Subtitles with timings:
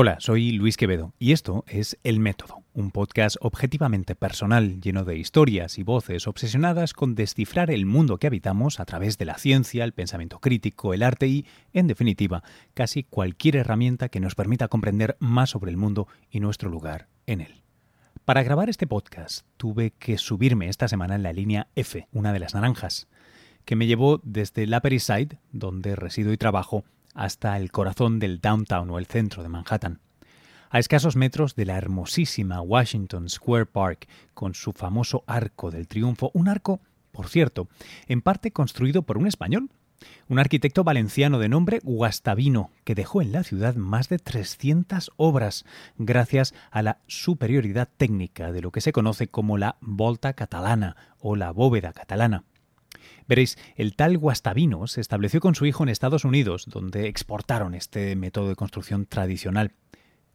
[0.00, 5.18] Hola, soy Luis Quevedo y esto es El Método, un podcast objetivamente personal lleno de
[5.18, 9.82] historias y voces obsesionadas con descifrar el mundo que habitamos a través de la ciencia,
[9.82, 15.16] el pensamiento crítico, el arte y, en definitiva, casi cualquier herramienta que nos permita comprender
[15.18, 17.64] más sobre el mundo y nuestro lugar en él.
[18.24, 22.38] Para grabar este podcast tuve que subirme esta semana en la línea F, una de
[22.38, 23.08] las naranjas,
[23.64, 26.84] que me llevó desde el Side, donde resido y trabajo,
[27.18, 29.98] hasta el corazón del downtown o el centro de Manhattan.
[30.70, 36.30] A escasos metros de la hermosísima Washington Square Park, con su famoso Arco del Triunfo,
[36.32, 37.68] un arco, por cierto,
[38.06, 39.68] en parte construido por un español,
[40.28, 45.64] un arquitecto valenciano de nombre Guastavino, que dejó en la ciudad más de 300 obras
[45.96, 51.34] gracias a la superioridad técnica de lo que se conoce como la volta catalana o
[51.34, 52.44] la bóveda catalana.
[53.28, 58.16] Veréis, el tal Guastavino se estableció con su hijo en Estados Unidos, donde exportaron este
[58.16, 59.72] método de construcción tradicional.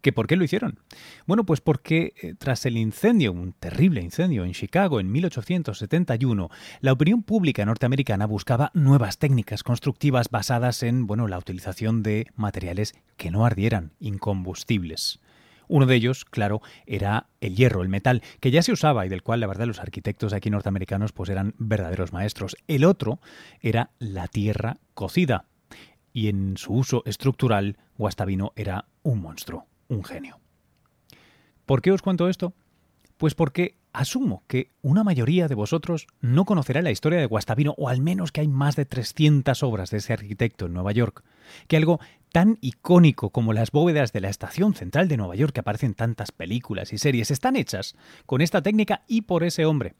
[0.03, 0.79] ¿Que por qué lo hicieron?
[1.25, 6.49] Bueno, pues porque eh, tras el incendio, un terrible incendio en Chicago en 1871,
[6.81, 12.95] la opinión pública norteamericana buscaba nuevas técnicas constructivas basadas en, bueno, la utilización de materiales
[13.15, 15.21] que no ardieran, incombustibles.
[15.67, 19.23] Uno de ellos, claro, era el hierro, el metal, que ya se usaba y del
[19.23, 22.55] cual la verdad los arquitectos aquí norteamericanos pues eran verdaderos maestros.
[22.67, 23.19] El otro
[23.61, 25.45] era la tierra cocida.
[26.11, 30.39] Y en su uso estructural, Guastavino era un monstruo, un genio.
[31.65, 32.53] ¿Por qué os cuento esto?
[33.17, 37.87] Pues porque asumo que una mayoría de vosotros no conocerá la historia de Guastavino, o
[37.87, 41.23] al menos que hay más de 300 obras de ese arquitecto en Nueva York,
[41.67, 41.99] que algo
[42.31, 45.95] tan icónico como las bóvedas de la Estación Central de Nueva York que aparecen en
[45.95, 49.93] tantas películas y series están hechas con esta técnica y por ese hombre.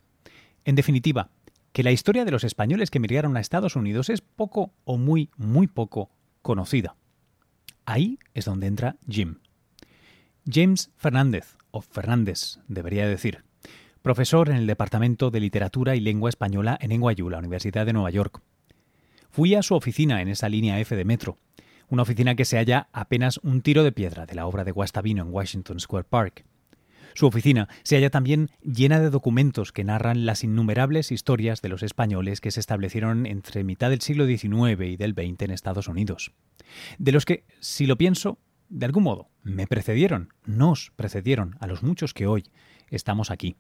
[0.66, 1.30] En definitiva,
[1.72, 5.30] que la historia de los españoles que emigraron a Estados Unidos es poco o muy,
[5.38, 6.10] muy poco
[6.42, 6.96] conocida.
[7.86, 9.40] Ahí es donde entra Jim.
[10.52, 13.44] James Fernández, o Fernández, debería decir,
[14.04, 18.12] profesor en el Departamento de Literatura y Lengua Española en NYU, la Universidad de Nueva
[18.12, 18.42] York.
[19.32, 21.38] Fui a su oficina en esa línea F de metro
[21.90, 25.22] una oficina que se halla apenas un tiro de piedra de la obra de Guastavino
[25.22, 26.44] en Washington Square Park.
[27.14, 31.84] Su oficina se halla también llena de documentos que narran las innumerables historias de los
[31.84, 36.32] españoles que se establecieron entre mitad del siglo XIX y del XX en Estados Unidos,
[36.98, 41.84] de los que, si lo pienso, de algún modo, me precedieron, nos precedieron a los
[41.84, 42.46] muchos que hoy
[42.90, 43.56] estamos aquí.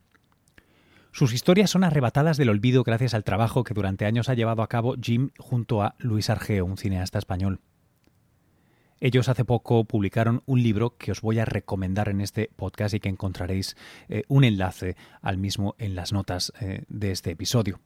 [1.14, 4.68] Sus historias son arrebatadas del olvido gracias al trabajo que durante años ha llevado a
[4.68, 7.60] cabo Jim junto a Luis Argeo, un cineasta español.
[9.00, 13.00] Ellos hace poco publicaron un libro que os voy a recomendar en este podcast y
[13.00, 13.78] que encontraréis
[14.10, 17.80] eh, un enlace al mismo en las notas eh, de este episodio.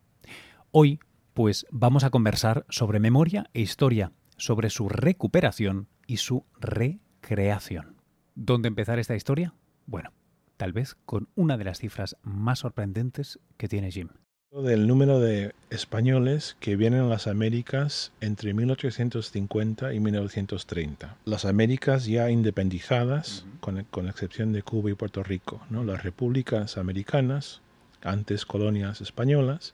[0.71, 1.01] Hoy,
[1.33, 7.97] pues, vamos a conversar sobre memoria e historia, sobre su recuperación y su recreación.
[8.35, 9.53] ¿Dónde empezar esta historia?
[9.85, 10.13] Bueno,
[10.57, 14.09] tal vez con una de las cifras más sorprendentes que tiene Jim
[14.51, 21.15] del número de españoles que vienen a las Américas entre 1850 y 1930.
[21.25, 25.83] Las Américas ya independizadas, con, con, excepción de Cuba y Puerto Rico, ¿no?
[25.83, 27.61] las repúblicas americanas,
[28.01, 29.73] antes colonias españolas,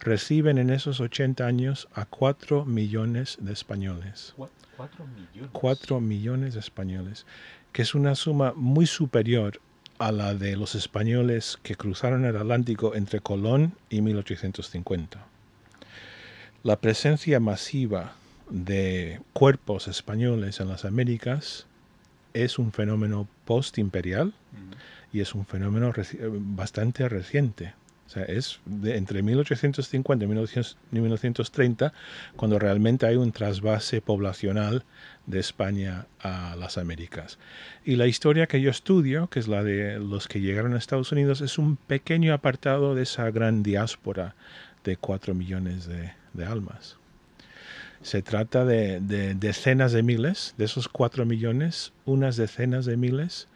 [0.00, 4.34] reciben en esos 80 años a 4 millones de españoles.
[4.76, 5.50] 4 millones.
[5.52, 7.26] 4 millones de españoles,
[7.72, 9.60] que es una suma muy superior
[9.98, 15.26] a la de los españoles que cruzaron el Atlántico entre Colón y 1850.
[16.62, 18.14] La presencia masiva
[18.50, 21.66] de cuerpos españoles en las Américas
[22.34, 24.32] es un fenómeno post-imperial
[25.12, 25.92] y es un fenómeno
[26.22, 27.74] bastante reciente.
[28.08, 31.92] O sea, es de entre 1850 y 1930
[32.36, 34.84] cuando realmente hay un trasvase poblacional
[35.26, 37.38] de España a las Américas.
[37.84, 41.12] Y la historia que yo estudio, que es la de los que llegaron a Estados
[41.12, 44.34] Unidos, es un pequeño apartado de esa gran diáspora
[44.84, 46.12] de cuatro millones de,
[46.46, 46.96] almas.
[48.00, 53.48] Se trata de, de, decenas de miles, de esos cuatro millones, unas decenas de miles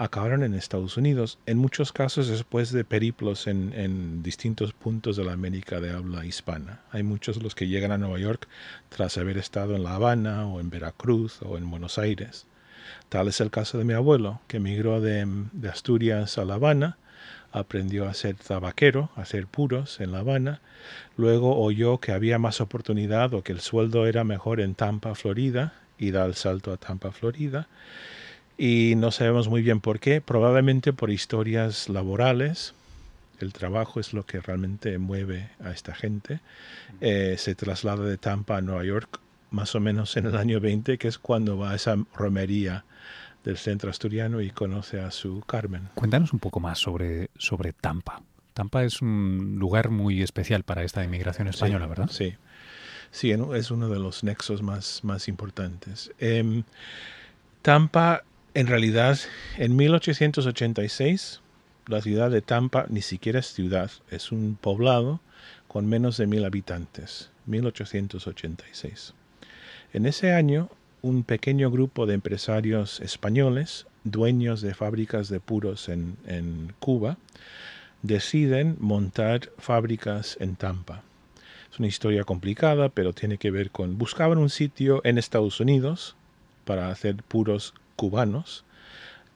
[0.00, 5.34] acabaron en Estados Unidos, en muchos casos después de periplos en, distintos puntos de la
[5.34, 6.80] América de habla hispana.
[6.90, 8.48] Hay muchos los que llegan a Nueva York
[8.88, 12.46] tras haber estado en La Habana o en Veracruz o en Buenos Aires.
[13.10, 16.96] Tal es el caso de mi abuelo, que emigró de, de Asturias a La Habana,
[17.52, 20.62] aprendió a ser tabaquero, a hacer puros en La Habana,
[21.18, 25.74] luego oyó que había más oportunidad o que el sueldo era mejor en Tampa, Florida,
[25.98, 27.68] y da el salto a Tampa, Florida,
[28.62, 32.74] y no sabemos muy bien por qué, probablemente por historias laborales.
[33.38, 36.40] El trabajo es lo que realmente mueve a esta gente.
[37.00, 39.18] Eh, se traslada de Tampa a Nueva York
[39.50, 42.84] más o menos en el año 20, que es cuando va a esa romería
[43.44, 45.88] del centro asturiano y conoce a su Carmen.
[45.94, 48.20] Cuéntanos un poco más sobre, sobre Tampa.
[48.52, 52.10] Tampa es un lugar muy especial para esta inmigración española, ¿verdad?
[52.10, 52.34] Sí,
[53.10, 56.12] sí, es uno de los nexos más, más importantes.
[56.18, 56.64] Em,
[57.62, 58.22] Tampa,
[58.54, 59.18] en realidad,
[59.58, 61.40] en 1886,
[61.86, 65.20] la ciudad de Tampa ni siquiera es ciudad, es un poblado
[65.68, 69.14] con menos de mil habitantes, 1886.
[69.92, 70.68] En ese año,
[71.02, 77.16] un pequeño grupo de empresarios españoles, dueños de fábricas de puros en, Cuba,
[78.02, 81.02] deciden montar fábricas en Tampa.
[81.72, 83.96] Es una historia complicada, pero tiene que ver con...
[83.96, 86.16] Buscaban un sitio en Estados Unidos
[86.64, 88.64] para hacer puros cubanos,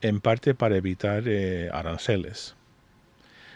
[0.01, 2.55] en parte para evitar eh, aranceles.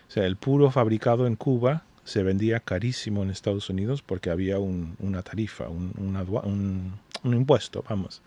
[0.06, 4.58] O sea, el puro fabricado en Cuba se vendía carísimo en Estados Unidos porque había
[4.58, 6.92] una tarifa, un,
[7.24, 8.20] un impuesto, vamos.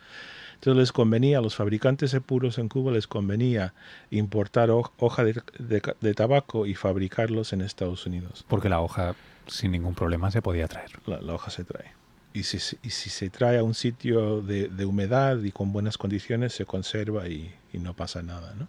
[0.56, 3.76] Entonces les convenía, a los fabricantes de puros en Cuba les convenía
[4.10, 8.44] importar hoja de, tabaco y fabricarlos en Estados Unidos.
[8.48, 9.14] Porque la hoja
[9.46, 10.90] sin ningún problema se podía traer.
[11.06, 11.94] La, hoja se trae.
[12.34, 17.28] Y si, se trae a un sitio de, humedad y con buenas condiciones, se conserva
[17.28, 18.54] y, no pasa nada.
[18.58, 18.68] ¿no?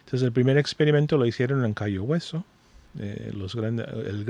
[0.00, 2.44] Entonces el primer experimento lo hicieron en Cayo Hueso.
[2.98, 3.86] Eh, los grandes,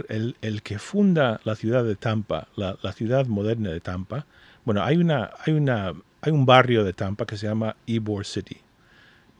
[0.08, 4.26] el, que funda la ciudad de Tampa, la, la ciudad moderna de Tampa,
[4.66, 8.58] bueno, hay una, hay una hay un barrio de Tampa que se llama Ybor City.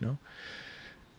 [0.01, 0.19] ¿no?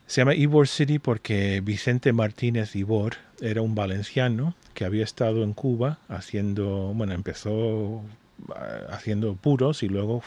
[0.07, 5.53] Se llama Ybor City porque Vicente Martínez Ybor era un valenciano que había estado en
[5.53, 8.01] Cuba haciendo, bueno, empezó
[8.55, 10.23] ah, haciendo puros y luego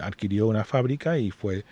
[0.00, 1.64] adquirió una fábrica y fue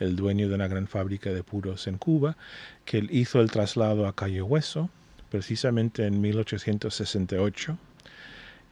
[0.00, 2.36] el dueño de una gran fábrica de puros en Cuba,
[2.84, 4.90] que hizo el traslado a Cayo Hueso,
[5.30, 7.78] precisamente en 1868,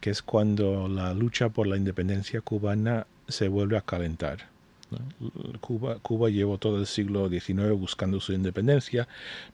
[0.01, 4.49] que es cuando la lucha por la independencia cubana se vuelve a calentar.
[5.59, 9.07] Cuba, Cuba llevó todo el siglo XIX buscando su independencia,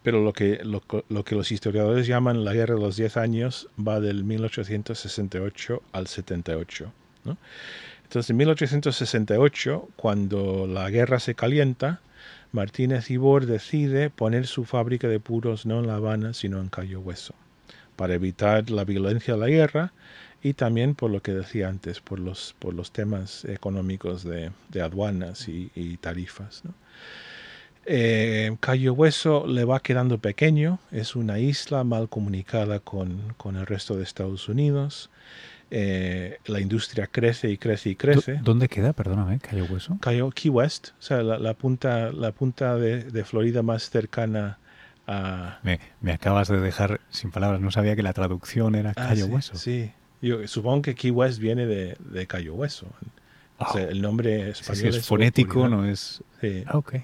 [0.04, 0.81] pero lo que, lo,
[1.24, 6.92] que los historiadores llaman la Guerra de los Diez Años va del 1868 al 78.
[8.04, 12.00] Entonces, en 1868, cuando la guerra se calienta,
[12.51, 17.01] Martínez Ibor decide poner su fábrica de puros no en La Habana, sino en Cayo
[17.01, 17.36] Hueso,
[17.98, 19.94] para evitar la violencia de la guerra
[20.42, 24.51] y también por lo que decía antes, por los, por los temas económicos de,
[24.81, 26.63] aduanas y, tarifas.
[27.86, 33.95] Eh, Cayo Hueso le va quedando pequeño, es una isla mal comunicada con, el resto
[33.95, 35.10] de Estados Unidos.
[35.69, 38.39] Eh, la industria crece y crece y crece.
[38.42, 39.98] ¿Dónde queda, perdóname, Cayo Hueso?
[40.00, 44.60] Cayo Key West, o sea, la, punta, la punta de, Florida más cercana
[45.07, 45.60] a...
[45.63, 45.80] Me,
[46.12, 49.56] acabas de dejar sin palabras, no sabía que la traducción era ah, Cayo Hueso.
[49.56, 49.92] Sí,
[50.22, 52.88] yo supongo que Key West viene de, de Cayo Hueso.
[53.60, 53.74] Ah.
[53.80, 56.24] el nombre español es, fonético, no es...
[56.68, 56.96] Ah, ok.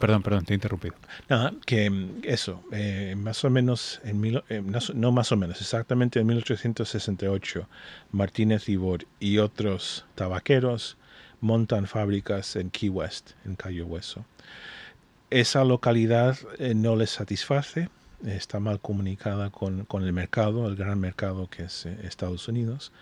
[0.00, 0.94] Perdón, perdón, te he interrumpido.
[1.28, 4.62] Nada, que mm, eso, eh, más o menos, en mil, eh,
[4.94, 7.68] no, más o menos, exactamente en 1868,
[8.10, 10.96] Martínez Ibor y otros tabaqueros
[11.42, 14.24] montan fábricas en Key West, en Cayo Hueso.
[15.28, 17.90] Esa localidad eh, no les satisface,
[18.24, 22.92] está mal comunicada con, el mercado, el gran mercado que es eh, Estados Unidos,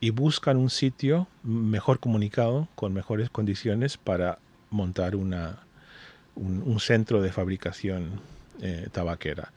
[0.00, 4.38] y buscan un sitio mejor comunicado, con mejores condiciones para
[4.70, 5.60] montar una,
[6.34, 8.20] un, centro de fabricación
[8.60, 9.52] eh, tabaquera.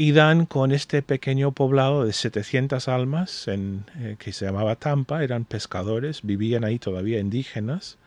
[0.00, 5.24] Y dan con este pequeño poblado de 700 almas en, eh, que se llamaba Tampa,
[5.24, 7.98] eran pescadores, vivían ahí todavía indígenas,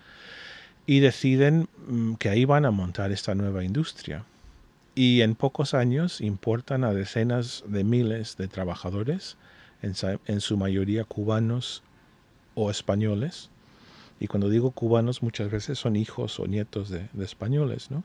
[0.85, 4.23] y deciden mm, que ahí van a montar esta nueva industria
[4.95, 9.37] y en pocos años importan a decenas de miles de trabajadores,
[9.81, 11.83] en, su mayoría cubanos
[12.53, 13.49] o españoles.
[14.19, 18.03] Y cuando digo cubanos muchas veces son hijos o nietos de, españoles, ¿no?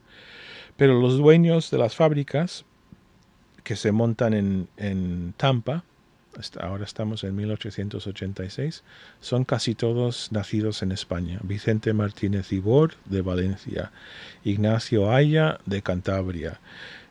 [0.75, 2.65] Pero los dueños de las fábricas
[3.63, 5.83] que se montan en, en Tampa,
[6.59, 8.83] ahora estamos en 1886,
[9.19, 11.39] son casi todos nacidos en España.
[11.43, 13.91] Vicente Martínez Ibor de Valencia,
[14.43, 16.59] Ignacio Aya de Cantabria,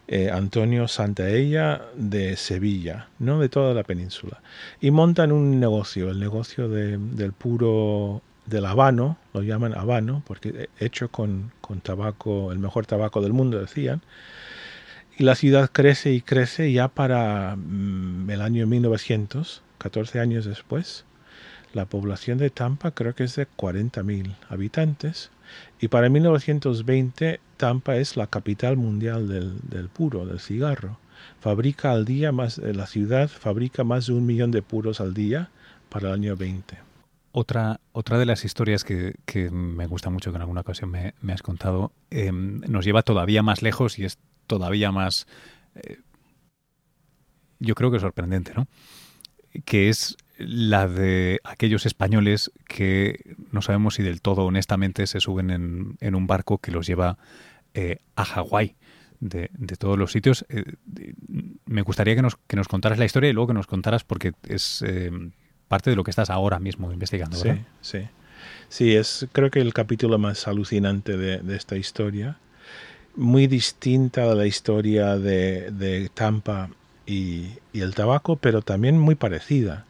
[0.09, 4.41] eh, Antonio Santaella de Sevilla, no de toda la península.
[4.81, 11.09] Y montan un negocio, el negocio del puro del habano, lo llaman habano, porque hecho
[11.11, 14.01] con, con tabaco, el mejor tabaco del mundo, decían,
[15.19, 21.05] y la ciudad crece y crece ya para mm, el año 1900, 14 años después.
[21.73, 25.31] La población de Tampa creo que es de 40.000 habitantes.
[25.81, 30.99] Y para 1920 Tampa es la capital mundial del, puro, del cigarro.
[31.41, 35.15] Fabrica al día más, eh, la ciudad fabrica más de un millón de puros al
[35.15, 35.49] día
[35.89, 36.79] para el año 20.
[37.33, 39.15] Otra, otra de las historias que,
[39.51, 43.61] me gusta mucho, que en alguna ocasión me, has contado, em, nos lleva todavía más
[43.63, 45.26] lejos y es todavía más,
[45.75, 45.99] eh,
[47.59, 48.69] yo creo que sorprendente, ¿no?
[49.65, 55.97] Que es la de aquellos españoles que no sabemos si del todo honestamente se suben
[55.99, 57.19] en, un barco que los lleva
[57.75, 58.76] eh, a Hawái.
[59.19, 59.49] De,
[59.79, 60.45] todos los sitios.
[60.50, 60.75] Eh,
[61.65, 64.35] me gustaría que nos, que nos contaras la historia y luego que nos contaras porque
[64.47, 64.85] es
[65.69, 67.38] parte de lo que estás ahora mismo investigando.
[67.38, 67.50] Sí,
[67.81, 68.00] sí.
[68.69, 72.38] Sí, es creo que el capítulo más alucinante de, esta historia.
[73.17, 76.71] Muy distinta a la historia de, Tampa
[77.07, 79.85] y, el tabaco, pero también muy parecida.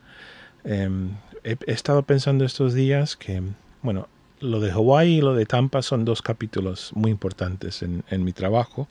[0.65, 1.11] Em,
[1.45, 3.43] he, estado pensando estos días que,
[3.83, 4.09] bueno,
[4.41, 8.89] lo de Hawái y lo de Tampa son dos capítulos muy importantes en, mi trabajo,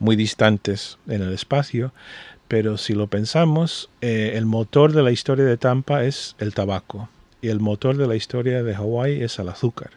[0.00, 1.92] muy distantes en el espacio,
[2.48, 7.08] pero si lo pensamos, eh, el motor de la historia de Tampa es el tabaco
[7.40, 9.90] y el motor de la historia de Hawái es el azúcar.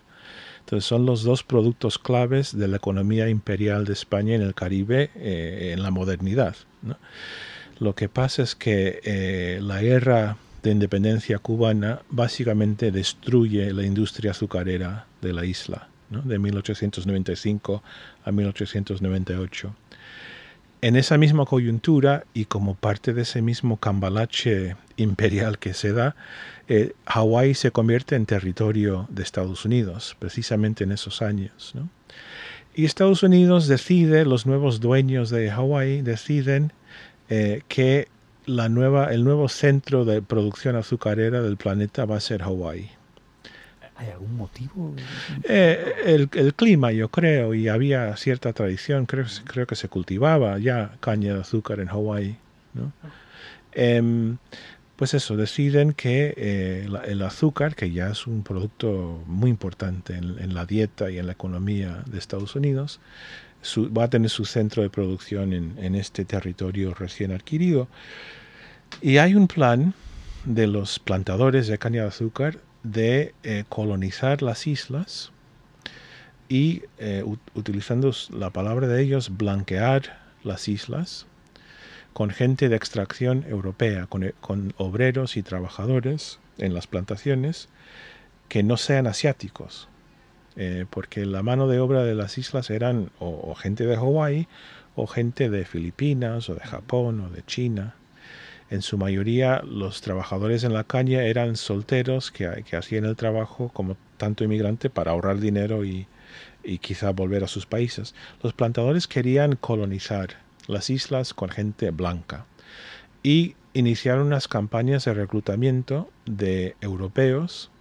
[0.72, 5.10] Entonces son los dos productos claves de la economía imperial de España en el Caribe
[5.16, 6.56] eh, en la modernidad.
[7.80, 14.32] Lo que pasa es que eh, la guerra de independencia cubana básicamente destruye la industria
[14.32, 17.84] azucarera de la isla, de 1895
[18.24, 19.76] a 1898.
[20.84, 26.16] En esa misma coyuntura y como parte de ese mismo cambalache imperial que se da,
[26.68, 31.76] eh, Hawái se convierte en territorio de Estados Unidos, precisamente en esos años.
[32.74, 36.74] Y Estados Unidos decide, los nuevos dueños de Hawái deciden
[37.30, 38.08] eh, que
[38.48, 42.90] la nueva, el nuevo centro de producción azucarera del planeta va a ser Hawái.
[44.02, 44.96] ¿Hay algún motivo?
[45.44, 50.98] Eh, el, clima, yo creo, y había cierta tradición, creo, creo que se cultivaba ya
[51.00, 52.36] caña de azúcar en Hawái.
[53.74, 54.38] Em,
[54.96, 60.54] pues eso, deciden que eh, el azúcar, que ya es un producto muy importante en,
[60.56, 63.00] la dieta y en la economía de Estados Unidos,
[63.78, 67.88] va a tener su centro de producción en, este territorio recién adquirido.
[69.00, 69.94] Y hay un plan
[70.46, 75.32] de los plantadores de caña de azúcar de eh, colonizar las islas
[76.50, 77.24] y, eh,
[77.54, 81.28] utilizando la palabra de ellos, blanquear las islas
[82.14, 87.70] con gente de extracción europea, con, con obreros y trabajadores en las plantaciones
[88.50, 89.88] que no sean asiáticos,
[90.58, 94.48] eh, porque la mano de obra de las islas eran o, gente de Hawái
[94.96, 97.96] o gente de Filipinas o de Japón o de China.
[98.72, 103.98] En su mayoría los trabajadores en la caña eran solteros que, hacían el trabajo como
[104.16, 106.08] tanto inmigrante para ahorrar dinero y,
[106.64, 108.16] y quizá volver a sus países.
[108.42, 110.38] Los plantadores querían colonizar
[110.68, 112.46] las islas con gente blanca
[113.24, 117.72] y iniciaron unas campañas de reclutamiento de europeos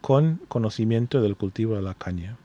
[0.00, 2.36] con conocimiento del cultivo de la caña.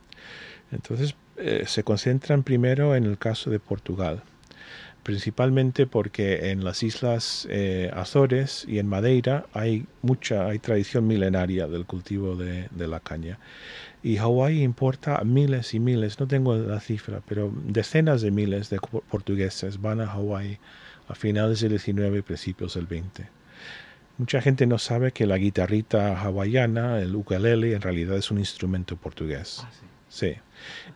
[0.70, 4.22] Entonces eh, se concentran primero en el caso de Portugal,
[5.06, 11.68] principalmente porque en las islas eh, Azores y en Madeira hay mucha hay tradición milenaria
[11.68, 13.38] del cultivo de, la caña.
[14.02, 18.80] Y Hawái importa miles y miles, no tengo la cifra, pero decenas de miles de
[18.80, 20.58] portugueses van a Hawái
[21.06, 23.28] a finales del 19 y principios del 20.
[24.18, 28.96] Mucha gente no sabe que la guitarrita hawaiana, el ukulele, en realidad es un instrumento
[28.96, 29.60] portugués.
[29.62, 29.70] Ah.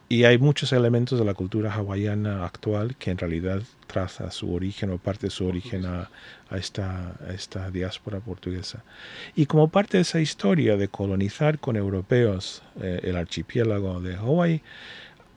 [0.09, 4.91] Y hay muchos elementos de la cultura hawaiana actual que en realidad traza su origen
[4.91, 6.11] o parte de su origen a,
[6.50, 8.83] esta, esta diáspora portuguesa.
[9.37, 14.62] Y como parte de esa historia de colonizar con europeos eh, el archipiélago de Hawái,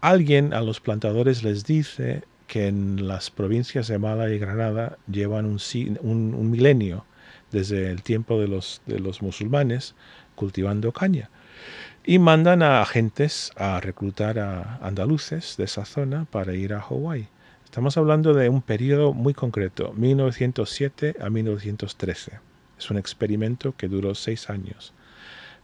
[0.01, 5.45] alguien a los plantadores les dice que en las provincias de Mala y Granada llevan
[5.45, 5.59] un,
[6.01, 7.05] un, un milenio
[7.51, 9.95] desde el tiempo de los, de los musulmanes
[10.35, 11.29] cultivando caña.
[12.05, 17.29] Y mandan a agentes a reclutar a andaluces de esa zona para ir a Hawái.
[17.63, 22.39] Estamos hablando de un periodo muy concreto, 1907 a 1913.
[22.77, 24.93] Es un experimento que duró seis años.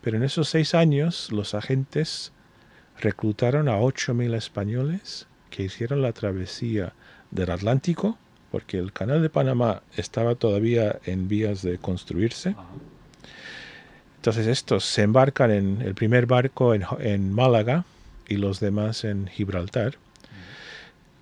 [0.01, 2.31] Pero en esos seis años los agentes
[2.97, 6.93] reclutaron a 8.000 españoles que hicieron la travesía
[7.31, 8.17] del Atlántico
[8.49, 12.55] porque el canal de Panamá estaba todavía en vías de construirse.
[14.19, 17.85] Entonces estos se embarcan en el primer barco en, Málaga
[18.27, 19.95] y los demás en Gibraltar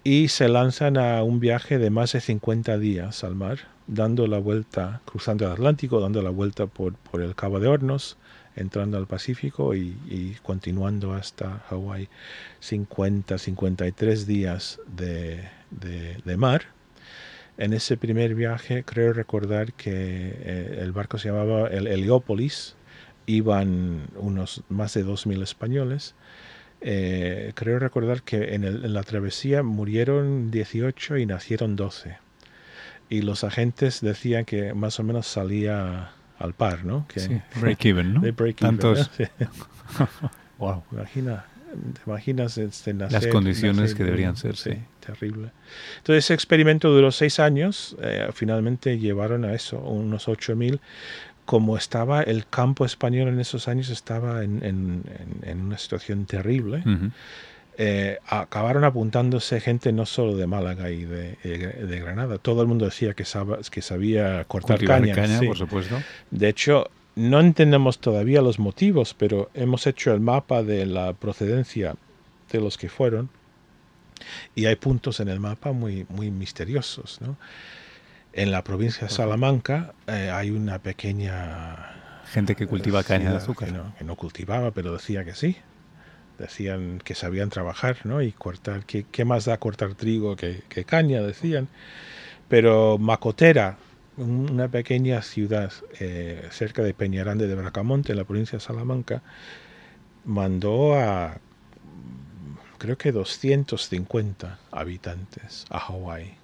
[0.03, 4.39] y se lanzan a un viaje de más de 50 días al mar, dando la
[4.39, 8.17] vuelta, cruzando el Atlántico, dando la vuelta por, por el Cabo de Hornos,
[8.55, 12.09] entrando al Pacífico y, continuando hasta Hawái.
[12.61, 16.63] 50, 53 días de, de mar
[17.57, 22.75] en ese primer viaje creo recordar que eh, el barco se llamaba el Heliópolis
[23.27, 26.15] iban unos más de 2.000 españoles.
[26.81, 32.17] Eh, creo recordar que en, en, la travesía murieron 18 y nacieron 12.
[33.09, 37.05] Y los agentes decían que más o menos salía al par, ¿no?
[37.07, 38.21] Que, sí, break even, ¿no?
[38.35, 39.09] break Tantos.
[39.19, 39.47] Even, ¿no?
[39.97, 40.07] sí.
[40.57, 40.83] wow.
[40.91, 41.45] Imagina,
[41.93, 44.55] ¿Te imaginas este, nacer, las condiciones nacer, que deberían ser?
[44.55, 44.79] Sí, Sí.
[45.05, 45.51] terrible.
[45.97, 47.95] Entonces ese experimento duró seis años.
[48.01, 50.79] eh, finalmente llevaron a eso, unos 8.000.
[51.47, 55.03] Como estaba el campo español en esos años, estaba en, en,
[55.43, 56.79] en, una situación terrible.
[56.79, 57.11] Ujú.
[57.77, 62.37] eh, acabaron apuntándose gente no solo de Málaga y de, de Granada.
[62.37, 65.15] Todo el mundo decía que, sab que sabía cortar caña.
[65.15, 65.47] caña, sí.
[65.47, 65.95] por supuesto.
[66.31, 71.95] De hecho, no entendemos todavía los motivos, pero hemos hecho el mapa de la procedencia
[72.51, 73.29] de los que fueron
[74.53, 77.21] y hay puntos en el mapa muy, muy misteriosos.
[77.21, 77.37] ¿no?
[78.37, 83.69] En la provincia de Salamanca eh, hay una pequeña Gente que cultiva caña de azúcar.
[83.69, 85.57] Que no, que no cultivaba, pero decía que sí.
[86.37, 88.21] Decían que sabían trabajar, ¿no?
[88.21, 91.21] Y cortar, ¿qué, qué más da cortar trigo que, que caña?
[91.21, 91.67] Decían.
[92.47, 93.77] Pero Macotera,
[94.17, 99.23] un- una pequeña ciudad eh, cerca de Peñarande de Bracamonte, en la provincia de Salamanca,
[100.25, 101.37] mandó a
[102.77, 106.35] creo que 250 habitantes a Hawái.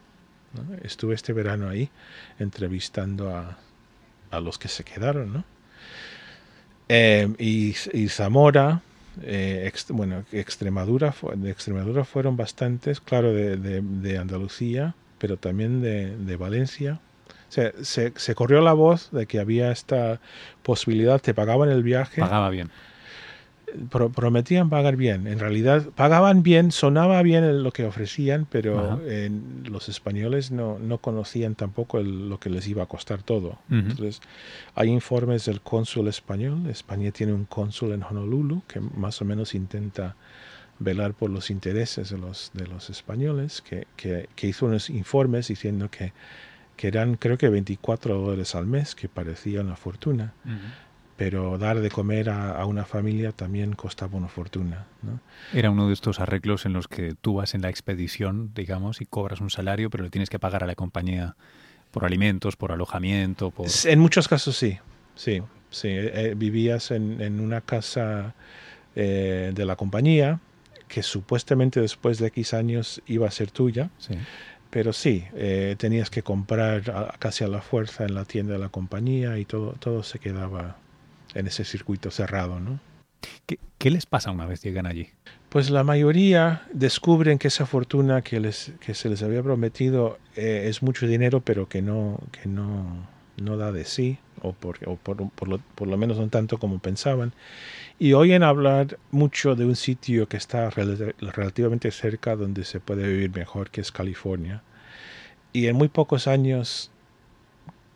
[0.83, 1.89] Estuve este verano ahí
[2.39, 3.57] entrevistando a,
[4.31, 5.43] a los que se quedaron, ¿no?
[6.89, 8.81] Eh, y, y Zamora,
[9.24, 16.36] eh, bueno, Extremadura, de Extremadura fueron bastantes, claro, de, de- Andalucía, pero también de, de
[16.36, 17.00] Valencia.
[17.50, 20.19] O sea, se, se corrió la voz de que había esta
[20.63, 22.69] posibilidad, te pagaban el viaje, Pagaba bien.
[23.89, 25.27] Pro- prometían pagar bien.
[25.27, 29.30] En realidad, pagaban bien, sonaba bien lo que ofrecían, pero eh,
[29.65, 33.60] los españoles no, no conocían tampoco el- lo que les iba a costar todo.
[33.70, 34.22] Entonces,
[34.75, 36.68] hay informes del cónsul español.
[36.70, 40.15] España tiene un cónsul en Honolulu que más o menos intenta
[40.80, 45.48] velar por los intereses de los, de los españoles, que, que, que hizo unos informes
[45.48, 46.12] diciendo que,
[46.75, 50.33] que eran creo que 24 dólares al mes, que parecía una fortuna.
[51.17, 54.85] Pero dar de comer a, a una familia también costaba una fortuna.
[55.01, 55.19] ¿no?
[55.53, 59.05] Era uno de estos arreglos en los que tú vas en la expedición, digamos, y
[59.05, 61.35] cobras un salario, pero le tienes que pagar a la compañía
[61.91, 63.67] por alimentos, por alojamiento, por...
[63.85, 64.77] En muchos casos sí,
[65.15, 65.87] sí, sí.
[65.89, 68.33] Eh, eh, vivías en, en una casa
[68.95, 70.39] eh, de la compañía
[70.87, 74.13] que supuestamente después de X años iba a ser tuya, Sí.
[74.69, 78.59] pero sí, eh, tenías que comprar a- casi a la fuerza en la tienda de
[78.59, 80.77] la compañía y todo, todo se quedaba
[81.35, 82.79] en ese circuito cerrado, ¿no?
[83.46, 85.09] ¿Qué, qué les pasa una vez llegan allí?
[85.50, 90.65] Pues la mayoría descubren que esa fortuna que, les, que se les había prometido eh,
[90.67, 94.98] es mucho dinero, pero que no, que no, no da de sí, o, por, o
[94.98, 97.33] por, por lo, por lo menos no tanto como pensaban.
[98.00, 103.07] Y oyen hablar mucho de un sitio que está rel- relativamente cerca donde se puede
[103.07, 104.63] vivir mejor, que es California.
[105.53, 106.91] Y en muy pocos años,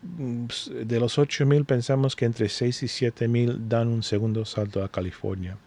[0.02, 5.58] de los 8.000 pensamos que entre 6 y 7.000 dan un segundo salto a California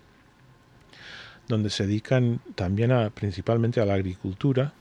[1.51, 4.73] donde se dedican también a, principalmente a la agricultura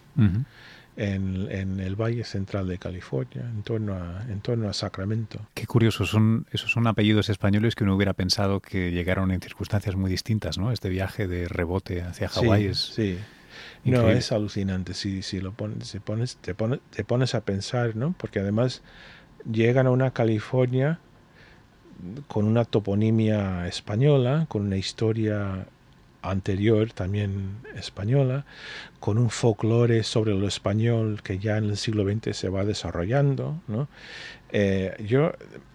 [0.96, 5.40] en, en el Valle Central de California, en torno a, en torno a Sacramento.
[5.54, 9.96] Qué curioso, son, esos son apellidos españoles que uno hubiera pensado que llegaron en circunstancias
[9.96, 10.72] muy distintas, ¿no?
[10.72, 13.18] Este viaje de rebote hacia Hawái sí, es sí.
[13.84, 14.20] No, increíble.
[14.20, 14.94] es alucinante.
[14.94, 18.14] Si, si lo pones, si pones, te, pones, te pones a pensar, ¿no?
[18.18, 18.84] Porque además
[19.49, 20.99] llegan a una California
[22.28, 25.67] con una toponimia española, con una historia
[26.21, 28.45] anterior también española,
[28.99, 33.62] con un folclore sobre lo español que ya en el siglo XX se va desarrollando.
[34.52, 35.34] Eh, yo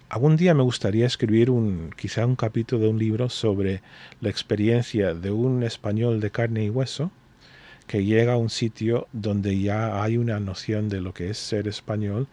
[0.08, 3.82] algún día me gustaría escribir un quizá un capítulo de un libro sobre
[4.20, 7.10] la experiencia de un español de carne y hueso
[7.86, 11.68] que llega a un sitio donde ya hay una noción de lo que es ser
[11.68, 12.28] español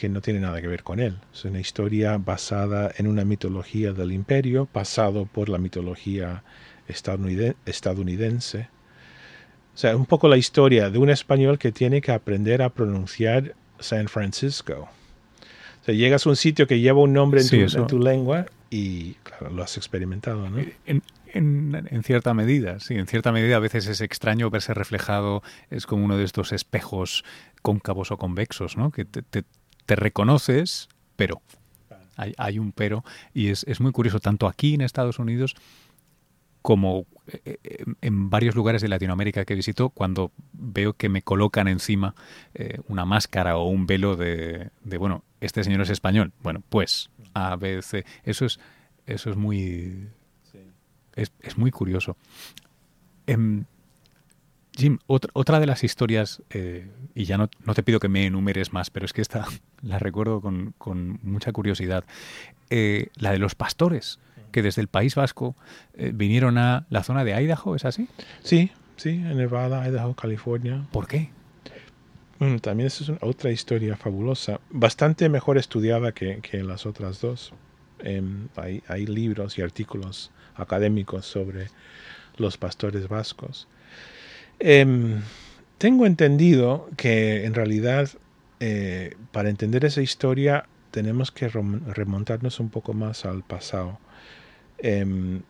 [0.00, 1.18] que no tiene nada que ver con él.
[1.30, 6.42] Es una historia basada en una mitología del imperio, pasado por la mitología
[6.88, 8.68] estadounide- estadounidense.
[9.74, 13.54] O sea, un poco la historia de un español que tiene que aprender a pronunciar
[13.78, 14.88] San Francisco.
[15.82, 17.78] O sea, llegas a un sitio que lleva un nombre en, Sí, tu, eso.
[17.80, 20.58] en tu lengua y, claro, lo has experimentado, ¿no?
[20.86, 25.42] En, en- en cierta medida, sí, en cierta medida a veces es extraño verse reflejado,
[25.70, 27.22] es como uno de estos espejos
[27.62, 28.90] cóncavos o convexos, ¿no?
[28.90, 29.44] Que te, te-
[29.90, 31.42] te reconoces, pero
[32.16, 33.02] hay, hay un pero,
[33.34, 35.56] y es, es muy curioso, tanto aquí en Estados Unidos
[36.62, 41.66] como eh, eh, en varios lugares de Latinoamérica que visito, cuando veo que me colocan
[41.66, 42.14] encima
[42.54, 46.30] eh, una máscara o un velo de, de, bueno, este señor es español.
[46.40, 48.04] Bueno, pues, A, B, C.
[48.22, 48.60] Eso es
[49.06, 50.08] eso es muy...
[51.16, 52.16] Es, muy curioso.
[53.26, 53.64] Em,
[54.80, 58.88] Jim, otra, de las historias, eh, y ya no, te pido que me enumeres más,
[58.88, 59.46] pero es que esta
[59.82, 62.04] la recuerdo con, mucha curiosidad,
[62.70, 64.18] eh, la de los pastores,
[64.52, 65.54] que desde el País Vasco
[65.94, 68.08] eh, vinieron a la zona de Idaho, ¿es así?
[68.42, 70.86] Sí, sí, en Nevada, Idaho, California.
[70.92, 71.30] ¿Por qué?
[72.62, 77.52] también es otra historia fabulosa, bastante mejor estudiada que, las otras dos.
[77.98, 81.68] Em, hay, hay libros y artículos académicos sobre
[82.38, 83.68] los pastores vascos.
[84.60, 85.22] Em,
[85.78, 88.10] tengo entendido que en realidad
[88.60, 93.98] eh, para entender esa historia tenemos que remontarnos un poco más al pasado.
[94.78, 95.40] Em,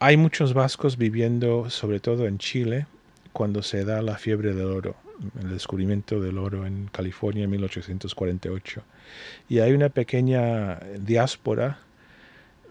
[0.00, 2.86] hay muchos vascos viviendo sobre todo en Chile
[3.32, 4.96] cuando se da la fiebre del oro,
[5.40, 8.82] el descubrimiento del oro en California en 1848.
[9.48, 11.78] Y hay una pequeña diáspora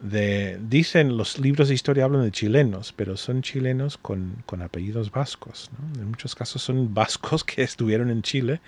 [0.04, 5.72] dicen los libros de historia hablan de chilenos, pero son chilenos con, apellidos vascos.
[5.96, 8.60] En muchos casos son vascos que estuvieron en Chile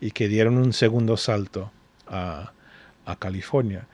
[0.00, 1.70] y que dieron un segundo salto
[2.06, 2.52] a,
[3.18, 3.86] California.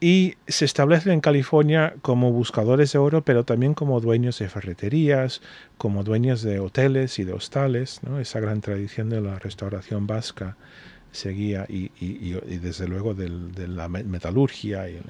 [0.00, 5.40] Y se establecen en California como buscadores de oro, pero también como dueños de ferreterías,
[5.78, 8.00] como dueños de hoteles y de hostales.
[8.20, 10.56] Esa gran tradición de la restauración vasca
[11.14, 11.88] seguía y,
[12.58, 13.28] desde luego de
[13.68, 15.00] la metalurgia y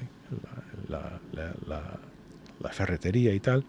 [0.87, 1.19] la,
[2.71, 3.65] ferretería y tal.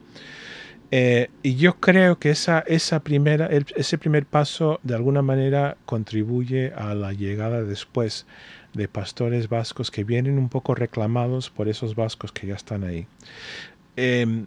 [0.91, 6.73] Eh, y yo creo que esa, esa primera, ese primer paso de alguna manera contribuye
[6.77, 8.27] a la llegada después
[8.73, 13.07] de pastores vascos que vienen un poco reclamados por esos vascos que ya están ahí.
[13.97, 14.47] Em,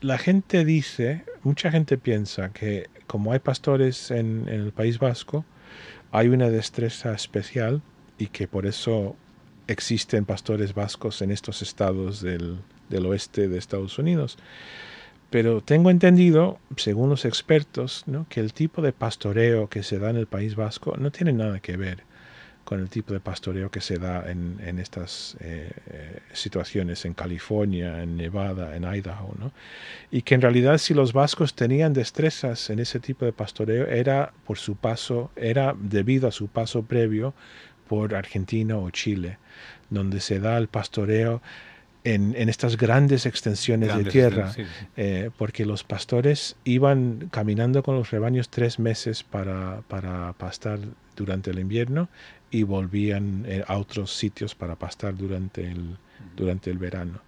[0.00, 5.44] la gente dice, mucha gente piensa que como hay pastores en el País Vasco,
[6.12, 7.82] hay una destreza especial
[8.18, 9.16] y que por eso
[9.66, 12.58] existen pastores vascos en estos estados del,
[13.04, 14.38] oeste de Estados Unidos.
[15.30, 20.16] Pero tengo entendido, según los expertos, que el tipo de pastoreo que se da en
[20.16, 22.04] el País Vasco no tiene nada que ver
[22.72, 28.02] con el tipo de pastoreo que se da en, estas eh, eh, situaciones en California,
[28.02, 29.34] en Nevada, en Idaho,
[30.10, 34.32] Y que en realidad si los vascos tenían destrezas en ese tipo de pastoreo era
[34.46, 37.34] por su paso, era debido a su paso previo
[37.88, 39.36] por Argentina o Chile,
[39.90, 41.42] donde se da el pastoreo
[42.04, 44.50] en, estas grandes extensiones de tierra,
[44.96, 50.78] eh, porque los pastores iban caminando con los rebaños tres meses para, para pastar
[51.16, 52.08] durante el invierno
[52.52, 55.96] y volvían eh, a otros sitios para pastar durante el,
[56.36, 57.20] durante el verano.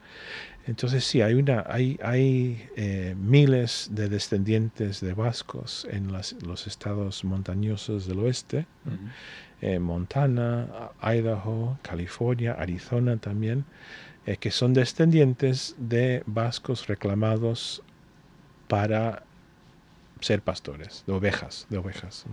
[0.66, 7.22] Entonces sí, hay, una, hay, hay eh, miles de descendientes de vascos en los estados
[7.24, 8.66] montañosos del oeste,
[9.60, 13.66] eh, Montana, Idaho, California, Arizona también,
[14.26, 17.82] eh, que son descendientes de vascos reclamados
[18.68, 19.22] para
[20.20, 22.24] ser pastores, de ovejas, de ovejas.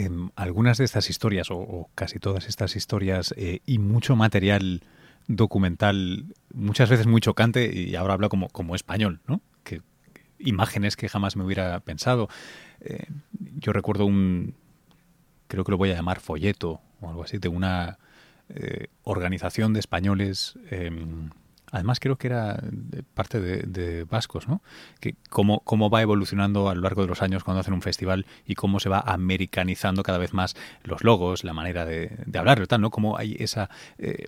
[0.00, 4.82] Em, algunas de estas historias, o, casi todas estas historias, eh, y mucho material
[5.28, 9.42] documental, muchas veces muy chocante, y ahora hablo como, como español, ¿no?
[10.42, 12.30] Imágenes que jamás me hubiera pensado.
[13.58, 14.54] yo recuerdo un,
[15.48, 17.98] creo que lo voy a llamar folleto o algo así, de una
[18.48, 21.28] eh, organización de españoles, em,
[21.70, 22.62] además creo que era
[23.14, 24.62] parte de, vascos, ¿no?
[25.00, 28.26] Que cómo, cómo va evolucionando a lo largo de los años cuando hacen un festival
[28.46, 32.66] y cómo se va americanizando cada vez más los logos, la manera de, de hablar,
[32.66, 32.90] tal, ¿no?
[32.90, 34.26] Cómo hay esa eh,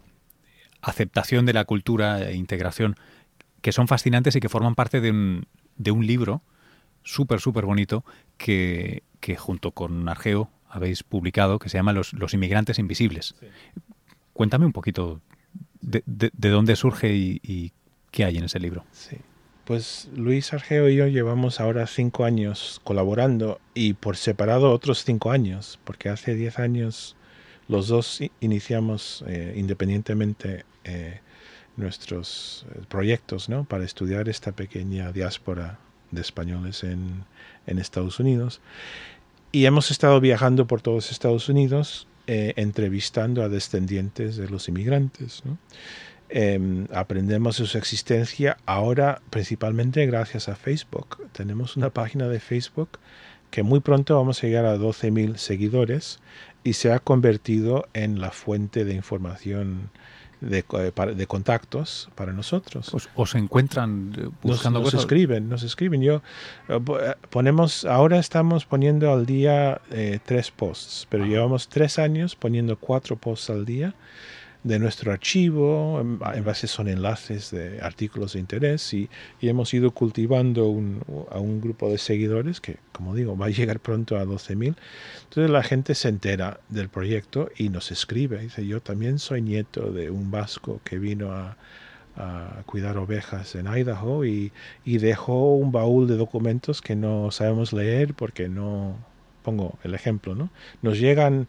[0.81, 2.97] aceptación de la cultura e integración
[3.61, 6.43] que son fascinantes y que forman parte de un, de un libro
[7.03, 8.05] súper, súper bonito
[8.37, 13.35] que, que junto con Argeo habéis publicado que se llama Los, los Inmigrantes Invisibles.
[14.33, 15.21] Cuéntame un poquito
[15.83, 17.73] de, dónde surge y,
[18.11, 18.85] qué hay en ese libro.
[18.93, 19.17] Sí.
[19.65, 25.31] Pues Luis Argeo y yo llevamos ahora cinco años colaborando y por separado otros cinco
[25.31, 27.17] años, porque hace diez años
[27.69, 31.21] los dos iniciamos eh, independientemente eh,
[31.77, 33.65] nuestros eh, proyectos ¿no?
[33.65, 35.79] para estudiar esta pequeña diáspora
[36.11, 37.25] de españoles en,
[37.67, 38.61] en Estados Unidos.
[39.53, 45.43] Y hemos estado viajando por todos Estados Unidos, eh, entrevistando a descendientes de los inmigrantes.
[46.29, 51.19] Em, aprendemos de su existencia ahora principalmente gracias a Facebook.
[51.33, 52.99] Tenemos una página de Facebook
[53.51, 56.21] que muy pronto vamos a llegar a 12.000 seguidores
[56.65, 59.91] y se ha convertido en la fuente de información
[60.43, 60.65] de,
[61.15, 62.93] de, contactos para nosotros.
[63.15, 66.03] ¿Os, encuentran eh, buscando nos, nos escriben, nos escriben.
[66.03, 66.17] Yo
[66.69, 69.81] eh, eh, ponemos, ahora estamos poniendo al día
[70.25, 73.95] tres posts, pero llevamos tres años poniendo cuatro posts al día.
[74.65, 79.09] De nuestro archivo, en base son enlaces de artículos de interés y,
[79.41, 80.63] hemos ido cultivando
[81.31, 84.77] a un grupo de seguidores que, como digo, va a llegar pronto a 12.000.
[85.25, 88.39] Entonces la gente se entera del proyecto y nos escribe.
[88.39, 91.57] Dice, yo también soy nieto de un vasco que vino a,
[92.67, 94.53] cuidar ovejas en Idaho y,
[94.85, 98.99] y dejó un baúl de documentos que no sabemos leer porque no,
[99.43, 100.51] pongo el ejemplo, ¿no?
[100.81, 101.47] Nos llegan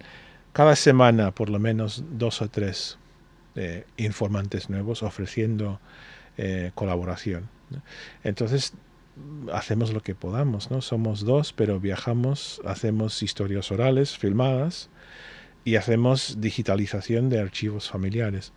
[0.52, 2.98] cada semana por lo menos dos o tres
[3.56, 5.80] eh, informantes nuevos ofreciendo
[6.38, 7.50] eh, colaboración.
[8.24, 8.74] Entonces
[9.52, 10.82] hacemos lo que podamos, ¿no?
[10.82, 14.90] Somos dos, pero viajamos, hacemos historias orales filmadas
[15.64, 18.54] y hacemos digitalización de archivos familiares.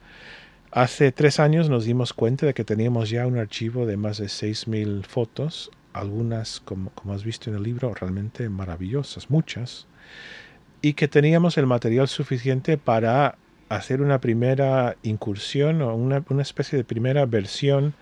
[0.71, 4.27] Hace tres años nos dimos cuenta de que teníamos ya un archivo de más de
[4.27, 9.87] 6.000 fotos, algunas, como, como has visto en el libro, realmente maravillosas, muchas,
[10.83, 16.85] y que teníamos el material suficiente para hacer una primera incursión o una, especie de
[16.85, 17.95] primera versión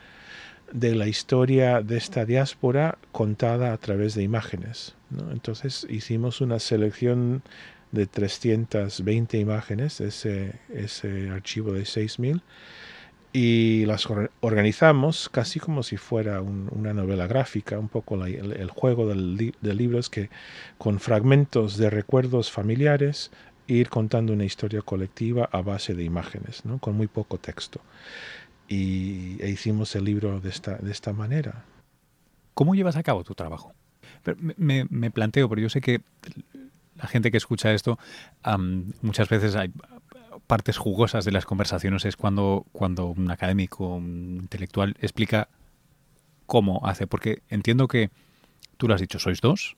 [0.72, 4.94] de la historia de esta diáspora contada a través de imágenes.
[5.30, 7.42] Entonces hicimos una selección
[7.92, 12.42] de 320 imágenes, ese, ese archivo de 6000,
[13.32, 14.06] y las
[14.40, 19.98] organizamos casi como si fuera una novela gráfica, un poco el, juego del, del libro
[19.98, 20.30] es que
[20.78, 23.32] con fragmentos de recuerdos familiares
[23.66, 26.78] ir contando una historia colectiva a base de imágenes, ¿no?
[26.78, 27.80] con muy poco texto.
[28.68, 31.64] Y e hicimos el libro de esta, de esta manera.
[32.54, 33.74] ¿Cómo llevas a cabo tu trabajo?
[34.56, 36.00] me, me, planteo, pero yo sé que
[36.96, 37.98] la gente que escucha esto,
[39.02, 39.70] muchas veces hay
[40.46, 45.48] partes jugosas de las conversaciones es cuando, cuando un académico, un intelectual explica
[46.46, 48.10] cómo hace, porque entiendo que
[48.76, 49.76] tú lo has dicho, sois dos,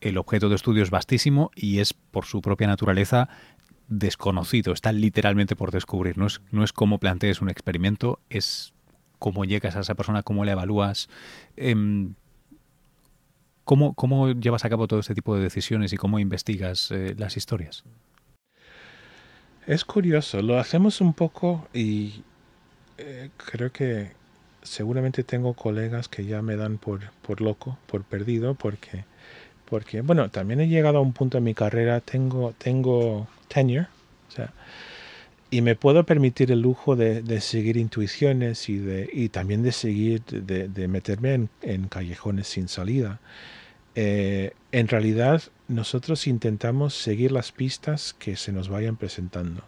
[0.00, 3.28] el objeto de estudio es vastísimo y es por su propia naturaleza
[3.88, 6.18] desconocido, está literalmente por descubrir.
[6.18, 8.72] No es, no es cómo plantees un experimento, es
[9.18, 11.08] cómo llegas a esa persona, cómo la evalúas.
[11.56, 12.14] Em,
[13.64, 17.36] ¿cómo, ¿Cómo llevas a cabo todo este tipo de decisiones y cómo investigas eh, las
[17.36, 17.84] historias?
[19.66, 22.22] Es curioso, lo hacemos un poco y
[22.96, 24.12] eh, creo que
[24.62, 29.04] seguramente tengo colegas que ya me dan por, por loco, por perdido, porque
[29.68, 33.88] porque, bueno, también he llegado a un punto en mi carrera, tengo, tengo tenure,
[34.28, 34.52] o sea,
[35.50, 40.22] y me puedo permitir el lujo de, seguir intuiciones y, de, y también de seguir,
[40.24, 43.20] de, meterme en, en, callejones sin salida.
[43.94, 49.64] Eh, en realidad, nosotros intentamos seguir las pistas que se nos vayan presentando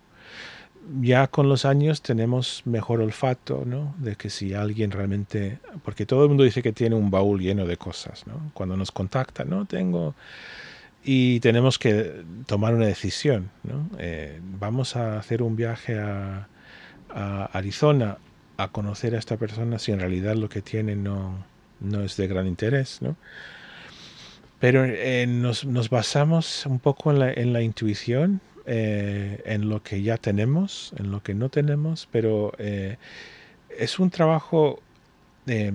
[1.00, 3.94] ya con los años tenemos mejor olfato, ¿no?
[3.98, 7.66] De que si alguien realmente, porque todo el mundo dice que tiene un baúl lleno
[7.66, 8.50] de cosas, ¿no?
[8.54, 9.66] Cuando nos contactan, ¿no?
[9.66, 10.14] Tengo
[11.02, 13.88] y tenemos que tomar una decisión, ¿no?
[13.98, 16.48] Eh, vamos a hacer un viaje a,
[17.52, 18.18] Arizona
[18.56, 21.44] a conocer a esta persona si en realidad lo que tiene no,
[21.80, 23.16] no es de gran interés, ¿no?
[24.60, 29.83] Pero eh, nos, nos, basamos un poco en la, en la intuición eh, en lo
[29.83, 32.99] que ya tenemos, en lo que no tenemos, pero eh,
[33.79, 34.81] es un trabajo
[35.46, 35.73] eh,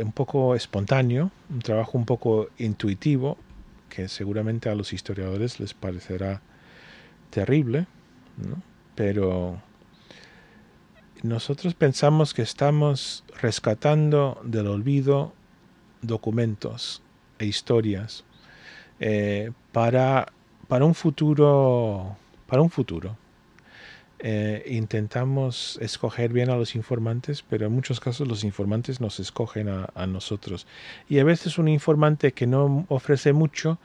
[0.00, 3.38] un poco espontáneo, un trabajo un poco intuitivo,
[3.88, 6.42] que seguramente a los historiadores les parecerá
[7.30, 7.86] terrible,
[8.94, 9.60] pero
[11.22, 15.32] nosotros pensamos que estamos rescatando del olvido
[16.02, 17.02] documentos
[17.38, 18.24] e historias
[19.72, 20.26] para
[20.68, 23.16] para un futuro, para un futuro.
[24.18, 29.68] Eh, intentamos escoger bien a los informantes, pero en muchos casos los informantes nos escogen
[29.68, 30.66] a, nosotros.
[31.08, 33.78] Y a veces un informante que no ofrece mucho,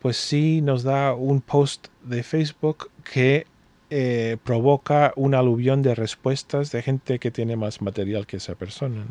[0.00, 3.46] pues sí nos da un post de Facebook que
[3.88, 9.02] eh, provoca un aluvión de respuestas de gente que tiene más material que esa persona.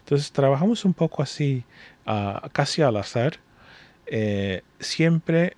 [0.00, 1.64] Entonces trabajamos un poco así,
[2.52, 3.40] casi al azar,
[4.06, 5.56] eh, siempre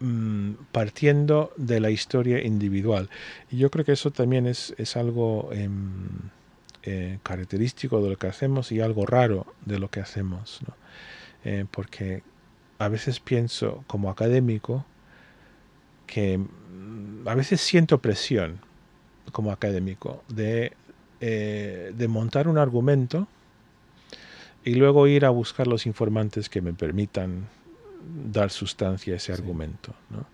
[0.00, 3.10] Mm, partiendo de la historia individual.
[3.50, 6.08] Y yo creo que eso también es, es algo em,
[6.82, 10.60] eh, característico de lo que hacemos y algo raro de lo que hacemos.
[11.44, 12.22] Eh, porque
[12.78, 14.84] a veces pienso como académico
[16.06, 18.60] que mm, a veces siento presión
[19.32, 20.72] como académico de,
[21.20, 23.28] eh, de montar un argumento
[24.64, 27.48] y luego ir a buscar los informantes que me permitan
[28.30, 29.94] dar sustancia a ese argumento.
[30.10, 30.26] ¿no?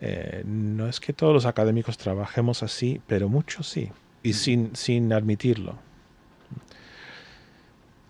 [0.00, 3.90] Eh, no es que todos los académicos trabajemos así, pero muchos sí,
[4.22, 5.78] y sin, sin admitirlo.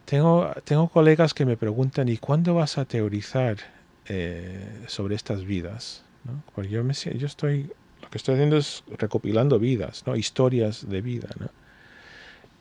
[0.05, 3.59] Tengo, tengo colegas que me preguntan, ¿y cuándo vas a teorizar
[4.07, 6.03] eh, sobre estas vidas?
[6.55, 7.71] Porque yo, me, yo estoy
[8.03, 10.17] Lo que estoy haciendo es recopilando vidas, ¿no?
[10.17, 11.49] Historias de vida, ¿no?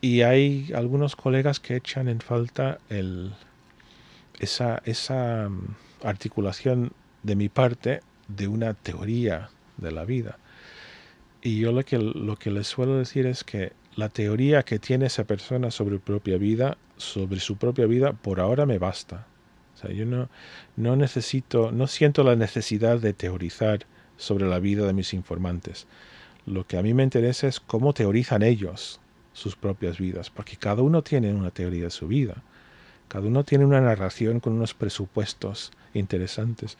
[0.00, 3.32] Y hay algunos colegas que echan en falta el,
[4.38, 10.38] esa, esa mm, articulación de mi parte de una teoría de la vida.
[11.42, 15.06] Y yo lo que, lo que les suelo decir es que la teoría que tiene
[15.06, 19.26] esa persona sobre propia vida, sobre su propia vida, por ahora me basta.
[19.88, 20.28] Yo no,
[20.76, 23.86] no necesito, no siento la necesidad de teorizar
[24.16, 25.86] sobre la vida de mis informantes.
[26.44, 29.00] Lo que a mí me interesa es cómo teorizan ellos
[29.32, 32.42] sus propias vidas, porque cada uno tiene una teoría de su vida.
[33.10, 36.78] Cada uno tiene una narración con unos presupuestos interesantes.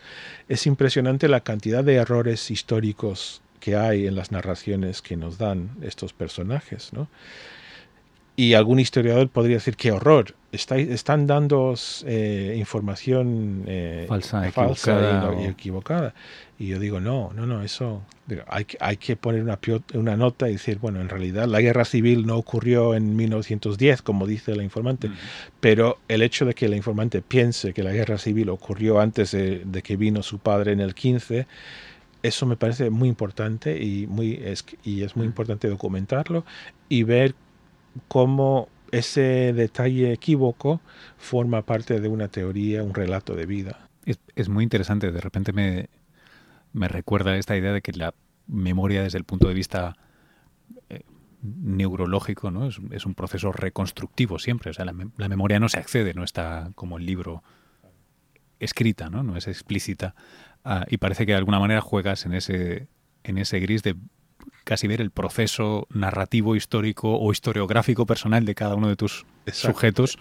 [0.48, 5.70] Es impresionante la cantidad de errores históricos que hay en las narraciones que nos dan
[5.82, 7.08] estos personajes, ¿no?
[8.36, 11.74] Y algún historiador podría decir, qué horror, están dando
[12.06, 14.46] eh, información eh, falsa,
[15.40, 16.14] y, equivocada.
[16.60, 18.02] Y yo digo, no, no, no, eso
[18.46, 19.58] hay, hay que poner una,
[19.94, 24.26] una nota y decir, bueno, en realidad la guerra civil no ocurrió en 1910, como
[24.26, 25.10] dice la informante,
[25.58, 29.62] pero el hecho de que la informante piense que la guerra civil ocurrió antes de,
[29.64, 31.46] de que vino su padre en el 15,
[32.22, 36.44] eso me parece muy importante y, muy, es, y es muy importante documentarlo
[36.90, 37.34] y ver
[38.08, 40.82] cómo ese detalle equívoco
[41.16, 43.88] forma parte de una teoría, un relato de vida.
[44.34, 45.88] Es, muy interesante, de repente me,
[46.72, 48.14] me, recuerda esta idea de que la
[48.46, 49.96] memoria desde el punto de vista
[50.88, 51.02] eh,
[51.42, 52.66] neurológico ¿no?
[52.66, 56.98] Es, un proceso reconstructivo siempre, o sea, la, memoria no se accede, no está como
[56.98, 57.42] el libro
[58.58, 60.14] escrita, no, no es explícita,
[60.64, 62.88] ah, y parece que de alguna manera juegas en ese,
[63.24, 63.96] en ese gris de
[64.64, 70.18] casi ver el proceso narrativo, histórico o historiográfico personal de cada uno de tus sujetos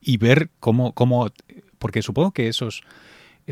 [0.00, 1.30] y ver cómo, cómo,
[1.78, 2.82] porque supongo que esos,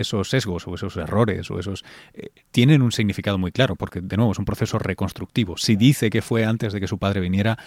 [0.01, 1.85] esos sesgos o esos errores o esos
[2.15, 5.57] eh, tienen un significado muy claro, porque de nuevo es un proceso reconstructivo.
[5.57, 7.59] Si dice que fue antes de que su padre viniera,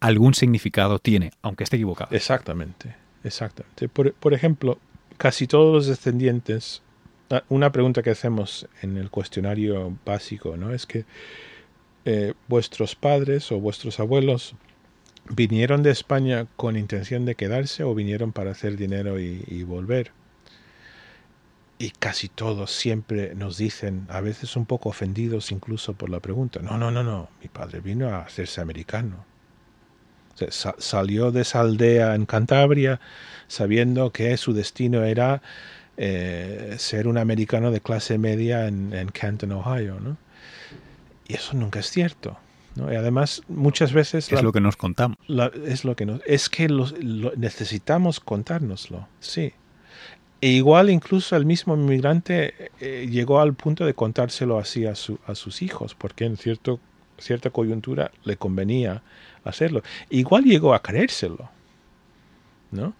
[0.00, 2.14] algún significado tiene, aunque esté equivocado.
[2.14, 3.88] Exactamente, exactamente.
[3.88, 4.78] Por, por ejemplo,
[5.16, 6.82] casi todos los descendientes
[7.30, 10.72] Ah, una pregunta que hacemos en el cuestionario básico, ¿no?
[10.72, 11.04] Es que
[12.06, 14.54] eh, vuestros padres o vuestros abuelos
[15.28, 20.12] vinieron de España con intención de quedarse o vinieron para hacer dinero y, volver.
[21.78, 26.60] Y casi todos siempre nos dicen, a veces un poco ofendidos incluso por la pregunta,
[26.60, 29.24] no, no, no, no, mi padre vino a hacerse americano.
[30.50, 33.00] salió de esa aldea en Cantabria
[33.46, 35.40] sabiendo que su destino era
[35.96, 40.16] eh, ser un americano de clase media en, Canton, Ohio, ¿no?
[41.26, 42.38] Y eso nunca es cierto.
[42.76, 42.92] ¿no?
[42.92, 44.32] Y además, muchas veces...
[44.32, 45.16] Es lo que nos contamos.
[45.66, 46.68] es lo que nos, es que
[47.36, 49.52] necesitamos contárnoslo, sí.
[50.40, 55.18] E igual incluso el mismo inmigrante eh, llegó al punto de contárselo así a, su,
[55.26, 56.78] a sus hijos, porque en cierto,
[57.18, 59.02] cierta coyuntura le convenía
[59.44, 59.82] hacerlo.
[60.10, 61.50] Igual llegó a creérselo,
[62.70, 62.94] ¿no?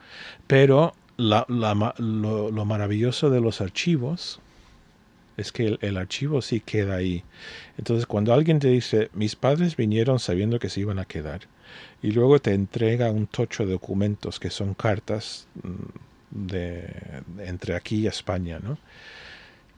[0.49, 4.41] Pero la, lo, maravilloso de los archivos
[5.37, 7.23] es que el, archivo sí queda ahí.
[7.77, 11.43] Entonces, cuando alguien te dice, mis padres vinieron sabiendo que se iban a quedar,
[12.03, 15.47] y luego te entrega un tocho de documentos que son cartas
[16.31, 18.79] de, entre aquí y España, ¿no?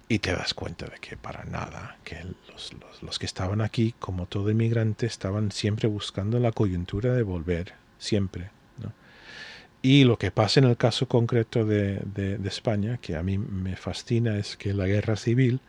[0.09, 2.17] Y te das cuenta de que para nada, que
[2.49, 7.75] los, los, que estaban aquí, como todo inmigrante, estaban siempre buscando la coyuntura de volver,
[7.99, 8.51] siempre.
[9.83, 14.37] Y lo que pasa en el caso concreto de, España, que a mí me fascina,
[14.37, 15.61] es que la guerra civil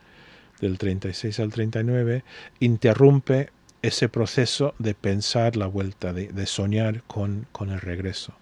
[0.60, 2.22] del 36 al 39
[2.60, 8.34] interrumpe ese proceso de pensar la vuelta, de, soñar con, con, el regreso.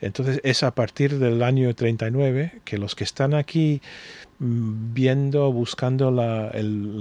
[0.00, 3.80] Entonces es a partir del año 39 que los que están aquí
[4.38, 6.52] mm, viendo, buscando la,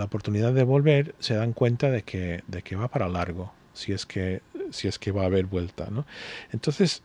[0.03, 4.05] oportunidad de volver, se dan cuenta de que, de que va para largo, si es
[4.05, 5.87] que, si es que va a haber vuelta.
[5.89, 6.05] ¿no?
[6.51, 7.01] Entonces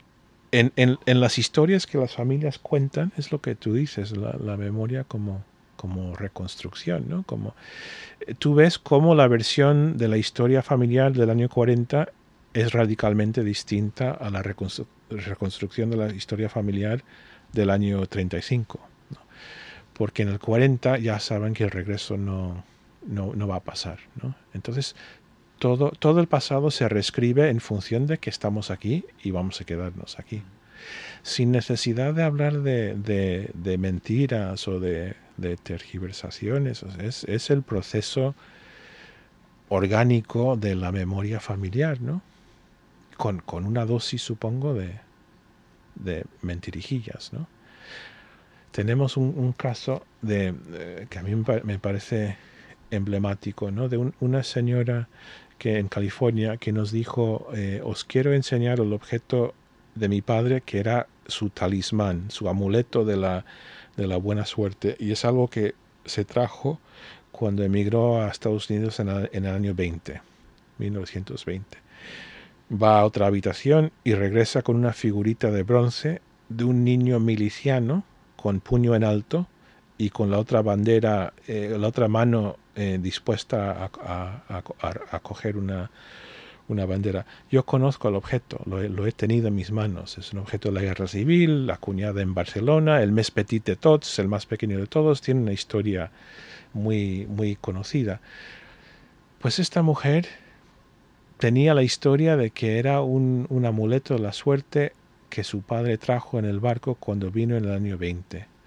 [0.52, 5.04] en, en, las historias que las familias cuentan, es lo que tú dices, la, memoria
[5.04, 5.44] como,
[5.76, 7.22] como reconstrucción, ¿no?
[7.24, 7.54] Como,
[8.26, 12.08] eh, tú ves cómo la versión de la historia familiar del año 40
[12.54, 14.42] es radicalmente distinta a la
[15.10, 17.02] reconstrucción de la historia familiar
[17.52, 18.80] del año 35.
[19.10, 19.18] ¿no?
[19.92, 22.64] Porque en el 40 ya saben que el regreso no,
[23.06, 23.98] no, no va a pasar.
[24.54, 24.94] Entonces,
[25.58, 29.64] todo, todo el pasado se reescribe en función de que estamos aquí y vamos a
[29.64, 30.42] quedarnos aquí.
[31.22, 36.84] Sin necesidad de hablar de, de, mentiras o de, de tergiversaciones.
[37.00, 38.36] es, es, el proceso
[39.68, 42.22] orgánico de la memoria familiar, ¿no?
[43.18, 44.98] Con, una dosis, supongo, de,
[45.96, 47.46] de mentirijillas, ¿no?
[48.70, 50.54] tenemos un, caso de,
[51.10, 52.36] que a mí me parece
[52.90, 53.88] emblemático, ¿no?
[53.88, 55.08] De una señora
[55.58, 59.54] que en California que nos dijo, eh, os quiero enseñar el objeto
[59.94, 63.44] de mi padre que era su talismán, su amuleto de la,
[63.96, 64.96] de la buena suerte.
[65.00, 66.78] Y es algo que se trajo
[67.32, 70.20] cuando emigró a Estados Unidos en, en el año 20,
[70.78, 71.87] 1920.
[72.70, 78.04] Va a otra habitación y regresa con una figurita de bronce de un niño miliciano
[78.36, 79.48] con puño en alto
[79.98, 85.90] y con la otra bandera, eh, la otra mano eh, dispuesta a, coger una,
[86.68, 87.26] una, bandera.
[87.50, 90.16] Yo conozco el objeto, lo he, lo he, tenido en mis manos.
[90.16, 94.20] Es un objeto de la guerra civil, acuñada en Barcelona, el mes petit de tots,
[94.20, 96.12] el más pequeño de todos, tiene una historia
[96.72, 98.20] muy, muy conocida.
[99.40, 100.28] Pues esta mujer
[101.38, 104.92] tenía la historia de que era un, un amuleto de la suerte
[105.30, 108.58] que su padre trajo en el barco cuando vino en el año 20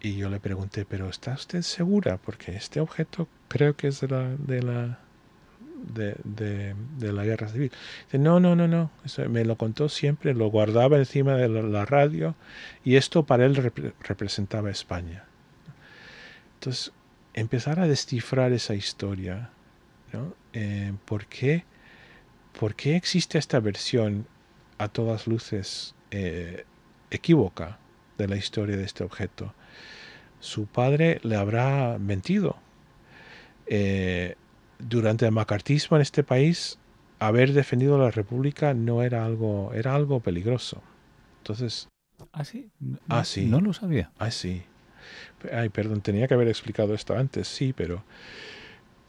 [0.00, 2.18] y yo le pregunté, pero ¿está usted segura?
[2.18, 4.98] Porque este objeto creo que es de la, de la,
[5.94, 7.72] de, de, la guerra civil.
[8.04, 8.90] Dice, no, no, no, no.
[9.28, 12.36] me lo contó siempre, lo guardaba encima de la, radio
[12.84, 13.56] y esto para él
[14.00, 15.24] representaba España.
[16.54, 16.92] Entonces,
[17.34, 19.50] empezar a descifrar esa historia,
[20.12, 20.34] ¿no?
[20.52, 21.64] Eh, ¿por, qué,
[22.58, 24.26] ¿Por qué existe esta versión
[24.78, 26.64] a todas luces eh,
[27.10, 27.78] equívoca
[28.16, 29.54] de la historia de este objeto?
[30.40, 32.56] su padre le habrá mentido.
[33.66, 34.36] Eh,
[34.78, 36.78] durante el macartismo en este país,
[37.18, 40.82] haber defendido la República no era algo, era algo peligroso.
[41.38, 41.88] Entonces.
[42.32, 42.70] ¿Ah, sí?
[42.80, 43.46] No, ah, sí.
[43.46, 44.10] No lo sabía.
[44.18, 44.62] Ah, sí.
[45.52, 48.02] Ay, perdón, tenía que haber explicado esto antes, sí, pero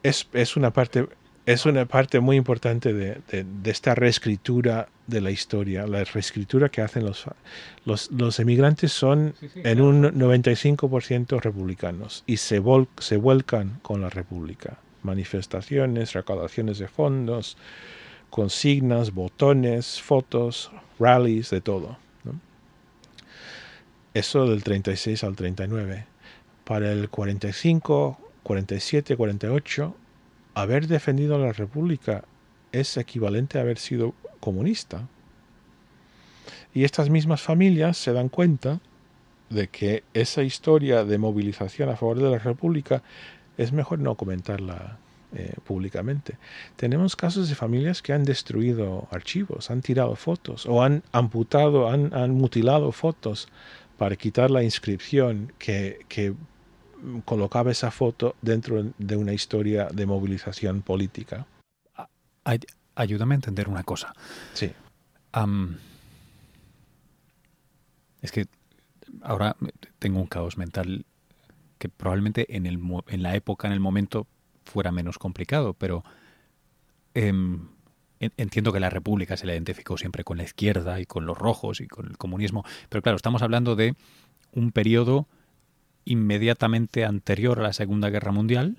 [0.04, 1.08] es, es una parte
[1.50, 3.22] es una parte muy importante de,
[3.64, 7.26] esta reescritura de la historia, la reescritura que hacen los,
[7.86, 12.62] los, emigrantes son en un 95% republicanos y se,
[13.00, 14.78] se vuelcan con la república.
[15.02, 17.58] Manifestaciones, recaudaciones de fondos,
[18.30, 20.70] consignas, botones, fotos,
[21.00, 21.98] rallies, de todo.
[24.14, 26.06] Eso del 36 al 39.
[26.64, 29.96] Para el 45, 47, 48
[30.54, 32.24] haber defendido a la República
[32.72, 35.08] es equivalente a haber sido comunista.
[36.74, 38.80] Y estas mismas familias se dan cuenta
[39.50, 43.02] de que esa historia de movilización a favor de la República
[43.58, 45.00] es mejor no comentarla
[45.34, 46.38] eh, públicamente.
[46.76, 52.32] Tenemos casos de familias que han destruido archivos, han tirado fotos o han amputado, han,
[52.32, 53.48] mutilado fotos
[53.98, 56.36] para quitar la inscripción que
[57.26, 61.46] colocaba esa foto dentro de una historia de movilización política.
[62.96, 64.14] ayúdame a entender una cosa.
[64.54, 64.72] Sí.
[68.22, 68.48] es que
[69.22, 69.56] ahora
[70.00, 71.06] tengo un caos mental
[71.78, 74.28] que probablemente en, el, en la época, en el momento,
[74.66, 76.04] fuera menos complicado, pero
[77.14, 77.70] em,
[78.20, 81.80] entiendo que la República se la identificó siempre con la izquierda y con los rojos
[81.80, 83.96] y con el comunismo, pero claro, estamos hablando de
[84.52, 85.28] un periodo
[86.10, 88.78] inmediatamente anterior a la Segunda Guerra Mundial.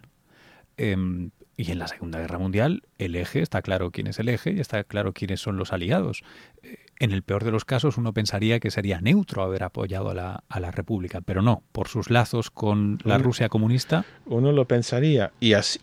[0.77, 4.51] Em, y en la Segunda Guerra Mundial el eje, está claro quién es el eje
[4.53, 6.23] y está claro quiénes son los aliados.
[6.63, 10.15] Eh, en el peor de los casos uno pensaría que sería neutro haber apoyado a
[10.15, 14.05] la, a la República, pero no, por sus lazos con la Rusia comunista.
[14.27, 15.79] Uno lo pensaría y así,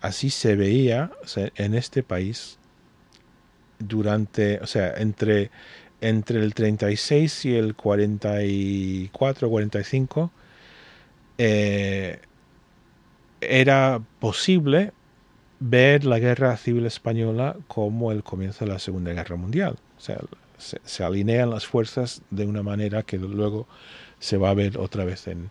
[0.00, 1.10] así, se veía
[1.56, 2.58] en este país
[3.78, 5.50] durante, o sea, entre,
[6.00, 10.30] entre el 36 y el 44, 45
[11.38, 12.20] eh,
[13.40, 14.92] era posible
[15.60, 19.76] ver la guerra civil española como el comienzo de la Segunda Guerra Mundial.
[19.96, 20.18] O sea,
[20.58, 23.66] se, alinean las fuerzas de una manera que luego
[24.18, 25.50] se va a ver otra vez en,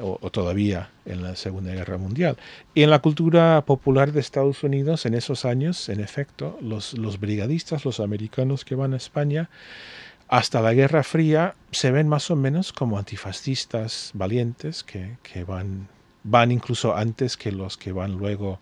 [0.00, 2.36] o, todavía en la Segunda Guerra Mundial.
[2.74, 7.18] Y en la cultura popular de Estados Unidos, en esos años, en efecto, los, los
[7.20, 9.48] brigadistas, los americanos que van a España,
[10.28, 15.88] hasta la Guerra Fría se ven más o menos como antifascistas valientes que, van,
[16.22, 18.58] van incluso antes que los que van luego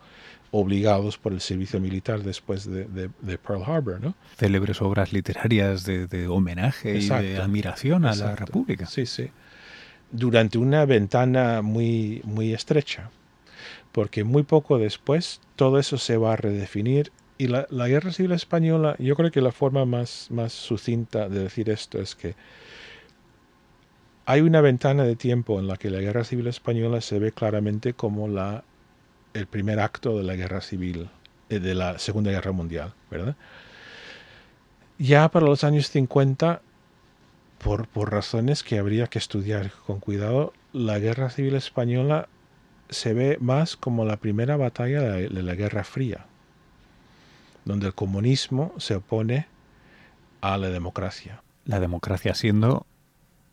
[0.50, 3.08] obligados por el servicio militar después de,
[3.38, 4.00] Pearl Harbor.
[4.00, 4.14] ¿no?
[4.36, 8.86] Célebres obras literarias de, homenaje y de admiración a la República.
[8.86, 9.30] Sí, sí.
[10.10, 13.10] Durante una ventana muy, muy estrecha,
[13.92, 18.94] porque muy poco después todo eso se va a redefinir y la, guerra civil española,
[18.98, 22.34] yo creo que la forma más, más sucinta de decir esto es que
[24.26, 27.94] hay una ventana de tiempo en la que la guerra civil española se ve claramente
[27.94, 28.62] como la,
[29.34, 31.08] el primer acto de la guerra civil,
[31.48, 33.34] eh, de la Segunda Guerra Mundial, ¿verdad?
[34.98, 36.62] Ya para los años 50,
[37.58, 42.28] por, por razones que habría que estudiar con cuidado, la Guerra Civil Española
[42.92, 46.26] se ve más como la primera batalla de la, Guerra Fría,
[47.64, 49.46] donde el comunismo se opone
[50.40, 51.42] a la democracia.
[51.64, 52.86] La democracia siendo,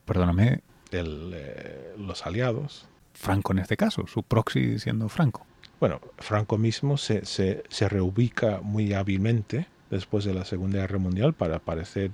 [0.05, 2.88] perdóname, eh, los aliados.
[3.14, 5.45] Franco en este caso, su proxy siendo Franco.
[5.80, 11.34] Bueno, Franco mismo se, se, se reubica muy hábilmente después de la Segunda Guerra Mundial
[11.34, 12.12] para parecer,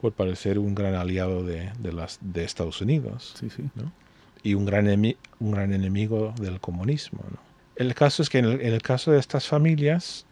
[0.00, 3.34] por parecer un gran aliado de, de las, de Estados Unidos.
[3.38, 3.68] Sí, sí.
[3.74, 3.92] ¿no?
[4.42, 4.86] y un gran,
[5.40, 7.20] un gran enemigo del comunismo.
[7.76, 10.26] El caso es que en el, caso de estas familias,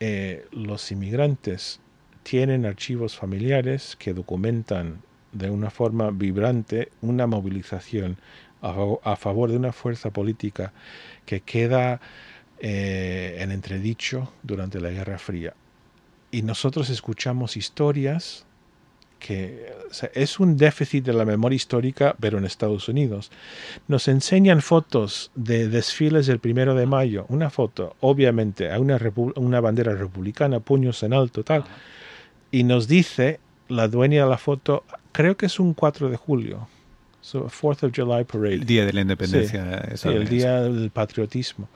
[0.00, 1.80] eh, los inmigrantes
[2.22, 8.16] tienen archivos familiares que documentan de una forma vibrante una movilización
[8.60, 10.72] a, favor de una fuerza política
[11.24, 12.00] que queda
[12.58, 15.54] eh, en entredicho durante la Guerra Fría.
[16.30, 18.46] Y nosotros escuchamos historias
[19.18, 19.72] que
[20.14, 23.30] es un déficit de la memoria histórica, pero en Estados Unidos.
[23.88, 28.98] Nos enseñan fotos de desfiles del primero de mayo, una foto, obviamente, a una,
[29.36, 31.64] una bandera republicana, puños en alto, tal,
[32.50, 36.68] y nos dice la dueña de la foto, creo que es un 4 de julio,
[37.20, 38.54] so, Fourth of July Parade.
[38.54, 39.96] El día de la independencia.
[39.96, 41.68] Sí, el día del patriotismo.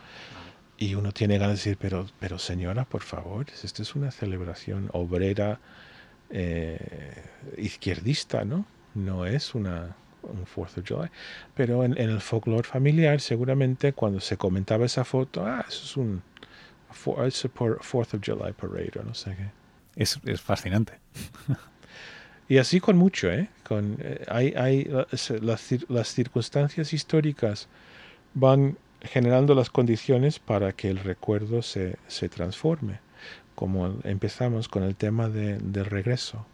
[0.78, 4.88] Y uno tiene ganas de decir, pero, pero señora, por favor, esta es una celebración
[4.92, 5.60] obrera
[6.32, 7.22] eh,
[7.58, 8.64] izquierdista, ¿no?
[8.94, 11.10] No es una, un Fourth of July.
[11.54, 16.22] Pero en, el folclore familiar, seguramente cuando se comentaba esa foto, ah, eso es un
[16.90, 19.50] Fourth of July parade, no sé qué.
[19.94, 20.94] Es, es fascinante.
[22.48, 23.48] y así con mucho, ¿eh?
[23.62, 24.90] Con, eh, hay, hay
[25.40, 27.68] las, las circunstancias históricas
[28.34, 33.00] van generando las condiciones para que el recuerdo se, se transforme
[33.54, 36.44] como empezamos con el tema de, del regreso.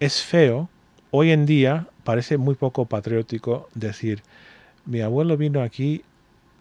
[0.00, 0.68] Es feo,
[1.10, 4.22] hoy en día parece muy poco patriótico decir,
[4.86, 6.02] mi abuelo vino aquí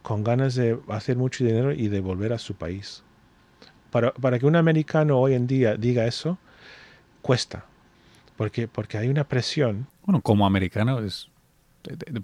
[0.01, 3.03] con ganas de hacer mucho dinero y de volver a su país.
[3.91, 6.37] Para, para que un americano hoy en día diga eso,
[7.21, 7.65] cuesta,
[8.35, 9.87] porque, porque hay una presión.
[10.05, 11.29] Bueno, como americano es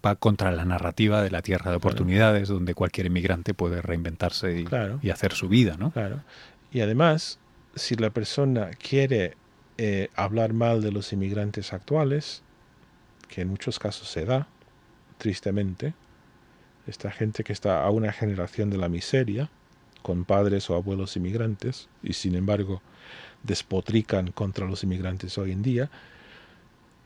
[0.06, 4.66] va contra la narrativa de la tierra de oportunidades, donde cualquier inmigrante puede reinventarse y,
[5.02, 5.92] y, hacer su vida, ¿no?
[5.92, 6.22] Claro.
[6.74, 7.38] Y además,
[7.76, 9.36] si la persona quiere
[9.78, 12.42] eh, hablar mal de los inmigrantes actuales,
[13.30, 14.48] que en muchos casos se da,
[15.20, 15.94] tristemente,
[16.88, 19.52] esta gente que está a una generación de la miseria,
[20.02, 22.82] con padres o abuelos inmigrantes, y sin embargo
[23.44, 25.92] despotrican contra los inmigrantes hoy en día,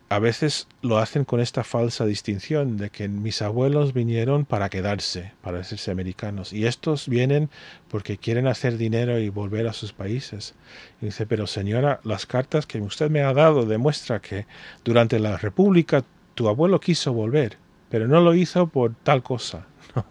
[0.09, 5.33] a veces lo hacen con esta falsa distinción de que mis abuelos vinieron para quedarse,
[5.41, 7.49] para hacerse americanos, y estos vienen
[7.89, 10.55] porque quieren hacer dinero y volver a sus países.
[11.01, 14.45] Y dice, pero señora, las cartas que usted me ha dado demuestra que
[14.85, 16.03] durante la República
[16.35, 17.57] tu abuelo quiso volver,
[17.89, 19.67] pero no lo hizo por tal cosa.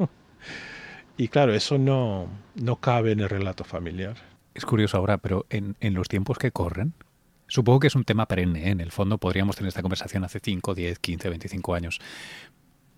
[1.18, 4.16] Y claro, eso no, no cabe en el relato familiar.
[4.54, 6.92] Es curioso ahora, pero en, en los tiempos que corren,
[7.48, 8.68] Supongo que es un tema perenne.
[8.68, 8.70] ¿eh?
[8.70, 12.00] En el fondo podríamos tener esta conversación hace 5, 10, 15, 25 años.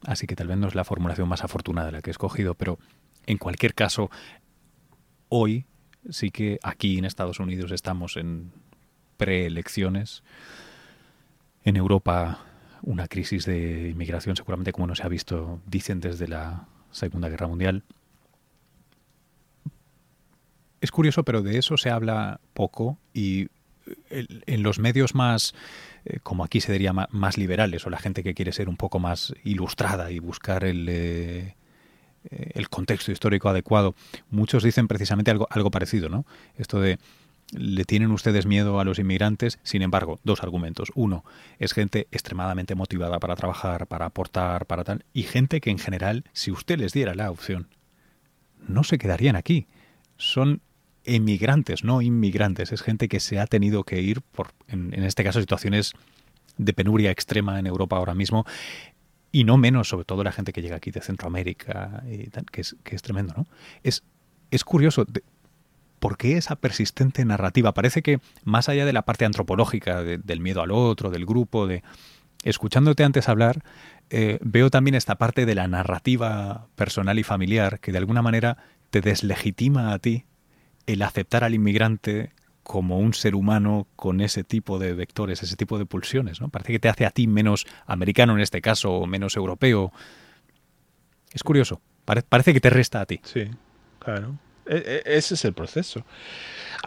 [0.06, 2.78] Así que tal vez no es la formulación más afortunada la que he escogido, pero
[3.26, 4.10] en cualquier caso,
[5.28, 5.66] hoy
[6.08, 8.52] sí que aquí en Estados Unidos estamos en
[9.16, 10.22] preelecciones.
[11.64, 12.38] En Europa
[12.82, 17.48] una crisis de inmigración seguramente como no se ha visto, dicen desde la Segunda Guerra
[17.48, 17.84] Mundial.
[20.80, 23.48] Es curioso, pero de eso se habla poco y
[24.10, 25.54] en los medios más,
[26.04, 28.98] eh, como aquí se diría, más liberales, o la gente que quiere ser un poco
[28.98, 31.54] más ilustrada y buscar el, eh,
[32.30, 33.94] eh, el contexto histórico adecuado,
[34.30, 36.24] muchos dicen precisamente algo, algo parecido, ¿no?
[36.56, 36.98] Esto de
[37.52, 40.92] le tienen ustedes miedo a los inmigrantes, sin embargo, dos argumentos.
[40.94, 41.24] Uno,
[41.58, 46.24] es gente extremadamente motivada para trabajar, para aportar, para tal, y gente que en general,
[46.34, 47.68] si usted les diera la opción,
[48.66, 49.66] no se quedarían aquí.
[50.18, 50.60] Son
[51.04, 52.72] emigrantes, no inmigrantes.
[52.72, 55.92] Es gente que se ha tenido que ir por, en, este caso, situaciones
[56.56, 58.44] de penuria extrema en Europa ahora mismo.
[59.30, 62.02] Y no menos, sobre todo la gente que llega aquí de Centroamérica,
[62.50, 63.46] que, es, que es tremendo, ¿no?
[63.82, 64.02] Es,
[64.50, 65.04] es curioso.
[65.98, 67.74] ¿Por qué esa persistente narrativa?
[67.74, 71.82] Parece que más allá de la parte antropológica, del miedo al otro, del grupo, de
[72.44, 73.64] escuchándote antes hablar,
[74.10, 78.58] eh, veo también esta parte de la narrativa personal y familiar que de alguna manera
[78.90, 80.24] te deslegitima a ti
[80.88, 82.32] el aceptar al inmigrante
[82.62, 86.48] como un ser humano con ese tipo de vectores, ese tipo de pulsiones, ¿no?
[86.48, 89.92] Parece que te hace a ti menos americano en este caso, o menos europeo.
[91.32, 91.80] Es curioso.
[92.04, 93.20] parece que te resta a ti.
[93.22, 93.44] Sí,
[93.98, 94.38] claro.
[94.66, 96.04] E, e, ese es el proceso.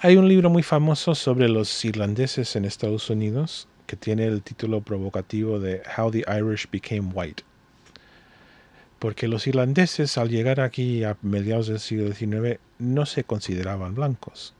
[0.01, 4.81] Hay un libro muy famoso sobre los irlandeses en Estados Unidos que tiene el título
[4.81, 7.43] provocativo de How the Irish Became White.
[9.01, 14.53] Porque los irlandeses al llegar aquí a mediados del siglo XIX no se consideraban blancos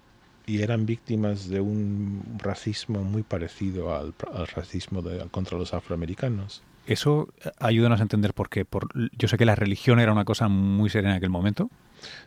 [0.48, 4.16] y eran víctimas de un racismo muy parecido al,
[4.48, 6.64] racismo contra los afroamericanos.
[6.88, 8.66] Eso ayúdanos a entender por qué.
[8.66, 11.70] Por, yo sé que la religión era una cosa muy seria en aquel momento.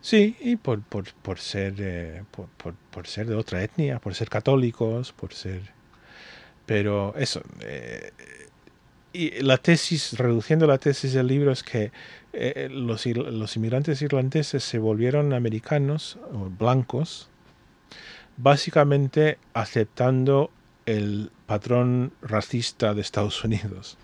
[0.00, 4.28] Sí, y por, por, por ser, eh, por, por, ser de otra etnia, por ser
[4.28, 5.62] católicos, por ser...
[6.64, 7.42] Pero eso...
[7.60, 8.12] Eh,
[9.14, 11.92] y la tesis, reduciendo la tesis del libro, es que
[12.68, 17.30] los, los inmigrantes irlandeses se volvieron americanos o blancos
[18.36, 20.50] básicamente aceptando
[20.86, 23.96] el patrón racista de Estados Unidos.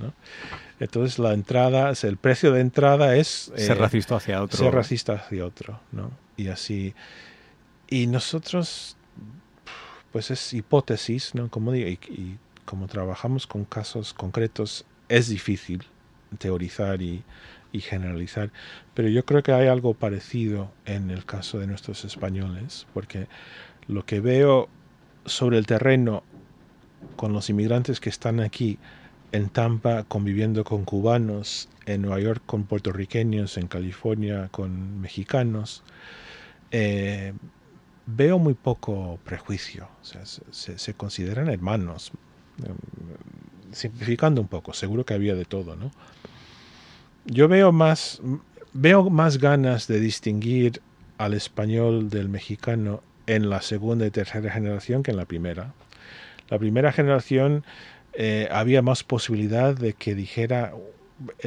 [0.78, 4.58] Entonces la entrada, el precio de entrada es ser eh, racista hacia otro.
[4.58, 6.10] Ser racista hacia otro, ¿no?
[6.36, 6.94] Y así.
[7.88, 8.96] Y nosotros,
[10.12, 11.50] pues es hipótesis, ¿no?
[11.50, 15.82] Como digo, y, como trabajamos con casos concretos, es difícil
[16.38, 17.22] teorizar y,
[17.72, 18.50] generalizar.
[18.94, 23.26] Pero yo creo que hay algo parecido en el caso de nuestros españoles, porque
[23.86, 24.68] lo que veo
[25.24, 26.24] sobre el terreno
[27.16, 28.78] con los inmigrantes que están aquí
[29.32, 35.84] en Tampa conviviendo con cubanos, en Nueva York con puertorriqueños, en California con mexicanos,
[36.72, 37.32] eh,
[38.06, 39.88] veo muy poco prejuicio.
[40.02, 42.12] se, consideran hermanos,
[43.72, 45.90] simplificando un poco, seguro que había de todo, ¿no?
[47.24, 48.20] Yo veo más,
[48.72, 50.80] veo más ganas de distinguir
[51.18, 55.74] al español del mexicano en la segunda y tercera generación que en la primera.
[56.48, 57.64] La primera generación
[58.14, 60.72] eh, había más posibilidad de que dijera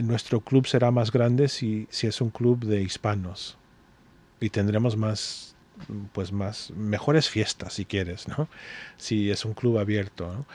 [0.02, 3.58] nuestro club será más grande si, si es un club de hispanos
[4.40, 5.56] y tendremos más
[6.14, 8.48] pues más mejores fiestas si quieres no
[8.98, 10.46] si es un club abierto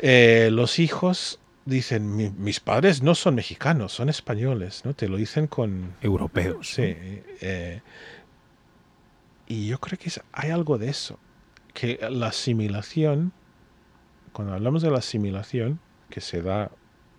[0.00, 5.46] eh, los hijos dicen mis padres no son mexicanos son españoles no te lo dicen
[5.46, 6.82] con europeos sí
[7.40, 7.80] eh,
[9.52, 11.18] y yo creo que hay algo de eso,
[11.74, 13.32] que la asimilación,
[14.32, 15.78] cuando hablamos de la asimilación,
[16.08, 16.70] que se da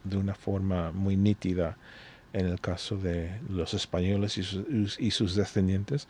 [0.03, 1.77] de una forma muy nítida
[2.33, 6.07] en el caso de los españoles y sus, descendientes,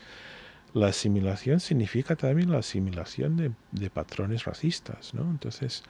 [0.73, 5.29] la asimilación significa también la asimilación de, patrones racistas, ¿no?
[5.29, 5.83] Entonces,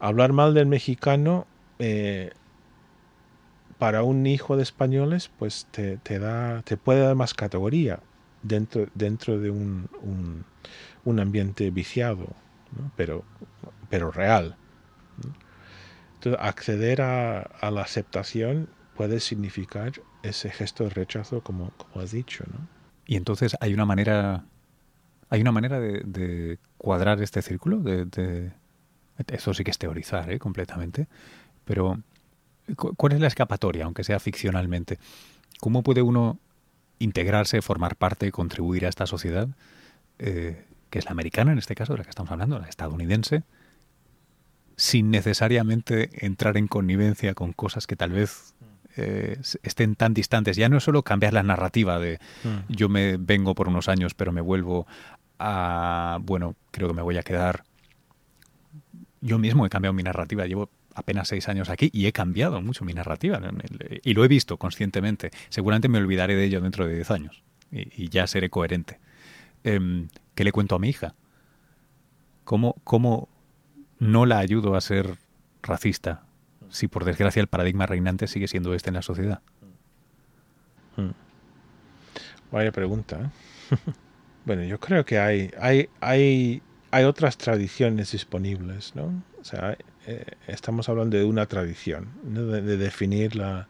[0.00, 1.46] hablar mal del mexicano
[1.78, 2.32] eh,
[3.78, 8.00] para un hijo de españoles, pues te, te, da, te puede dar más categoría
[8.42, 9.88] dentro, dentro de un,
[11.04, 12.34] un, ambiente viciado,
[12.96, 13.24] pero,
[13.88, 14.56] pero real.
[16.14, 19.92] Entonces, acceder a, la aceptación puede significar
[20.22, 22.44] ese gesto de rechazo, como, como has dicho.
[22.52, 22.66] ¿no?
[23.06, 24.44] Y entonces hay una manera,
[25.30, 27.78] hay una manera de, cuadrar este círculo.
[27.78, 28.52] De,
[29.26, 30.38] eso sí que es teorizar ¿eh?
[30.38, 31.06] completamente.
[31.64, 32.00] Pero,
[32.76, 34.98] ¿cuál es la escapatoria, aunque sea ficcionalmente?
[35.60, 36.38] ¿Cómo puede uno
[36.98, 39.48] integrarse, formar parte, contribuir a esta sociedad,
[40.18, 43.42] eh, que es la americana en este caso, de la que estamos hablando, la estadounidense,
[44.76, 48.54] sin necesariamente entrar en connivencia con cosas que tal vez
[48.96, 50.56] eh, estén tan distantes.
[50.56, 52.72] Ya no es solo cambiar la narrativa de mm.
[52.72, 54.86] yo me vengo por unos años, pero me vuelvo
[55.38, 57.64] a, bueno, creo que me voy a quedar.
[59.20, 62.84] Yo mismo he cambiado mi narrativa, llevo apenas seis años aquí y he cambiado mucho
[62.84, 63.40] mi narrativa
[64.02, 65.30] y lo he visto conscientemente.
[65.48, 68.98] Seguramente me olvidaré de ello dentro de diez años y, ya seré coherente.
[69.64, 71.14] Em, ¿Qué le cuento a mi hija?
[72.44, 73.28] ¿Cómo, ¿Cómo
[73.98, 75.16] no la ayudo a ser
[75.62, 76.24] racista
[76.70, 79.40] si por desgracia el paradigma reinante sigue siendo este en la sociedad?
[80.96, 81.10] Hmm.
[82.50, 83.20] Vaya pregunta.
[83.70, 83.76] ¿eh?
[84.44, 89.22] bueno, yo creo que hay, hay, hay, hay otras tradiciones disponibles, ¿no?
[89.40, 89.76] O sea,
[90.06, 93.68] eh, estamos hablando de una tradición, de, definir la,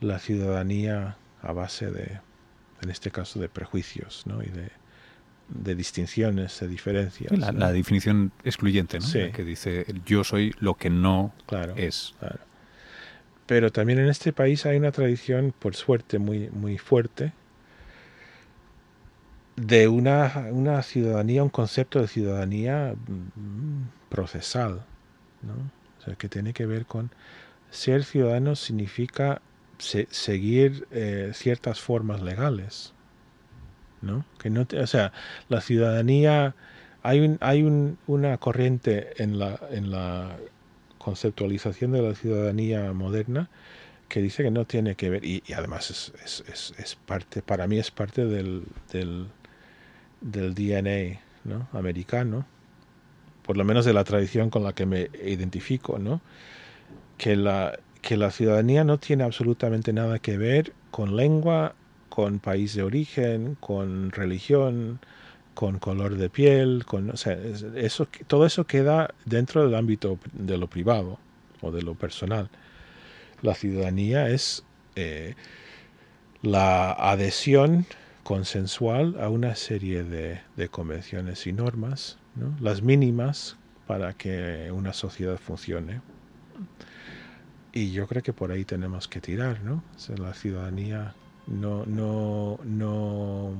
[0.00, 2.20] la, ciudadanía a base de,
[2.80, 4.42] en este caso, de prejuicios ¿no?
[4.42, 4.70] y de,
[5.48, 7.32] de distinciones, de diferencias.
[7.38, 9.32] La, definición excluyente, ¿no?
[9.32, 12.14] que dice yo soy lo que no claro, es.
[12.18, 12.38] Claro.
[13.46, 17.32] Pero también en este país hay una tradición, por suerte, muy, muy fuerte
[19.66, 24.84] de una, una ciudadanía, un concepto de ciudadanía mm, procesal,
[25.42, 25.54] ¿no?
[25.98, 27.10] O sea, que tiene que ver con
[27.70, 29.40] ser ciudadano significa
[29.78, 32.92] seguir eh, ciertas formas legales,
[34.00, 34.24] ¿no?
[34.38, 35.12] Que no o sea,
[35.48, 36.54] la ciudadanía
[37.02, 40.36] hay un, hay un, una corriente en la en la
[40.98, 43.48] conceptualización de la ciudadanía moderna
[44.08, 47.78] que dice que no tiene que ver y, además es, es, es, parte para mí
[47.78, 48.64] es parte del,
[50.22, 51.68] del DNA ¿no?
[51.72, 52.46] americano
[53.42, 56.20] por lo menos de la tradición con la que me identifico, ¿no?
[57.18, 57.78] que, la,
[58.30, 61.74] ciudadanía no tiene absolutamente nada que ver con lengua,
[62.08, 65.00] con país de origen, con religión,
[65.54, 66.84] con color de piel,
[68.26, 71.18] todo eso queda dentro del ámbito de lo privado
[71.60, 72.48] o de lo personal.
[73.42, 74.64] La ciudadanía es
[74.96, 75.34] eh,
[76.42, 77.86] la adhesión
[78.22, 82.18] consensual a una serie de, convenciones y normas,
[82.60, 83.56] las mínimas
[83.86, 86.00] para que una sociedad funcione.
[87.72, 89.82] Y yo creo que por ahí tenemos que tirar, ¿no?
[90.18, 91.14] la ciudadanía
[91.46, 93.52] no, no, no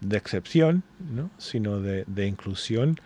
[0.00, 1.30] de excepción, ¿no?
[1.38, 3.00] sino de, inclusión,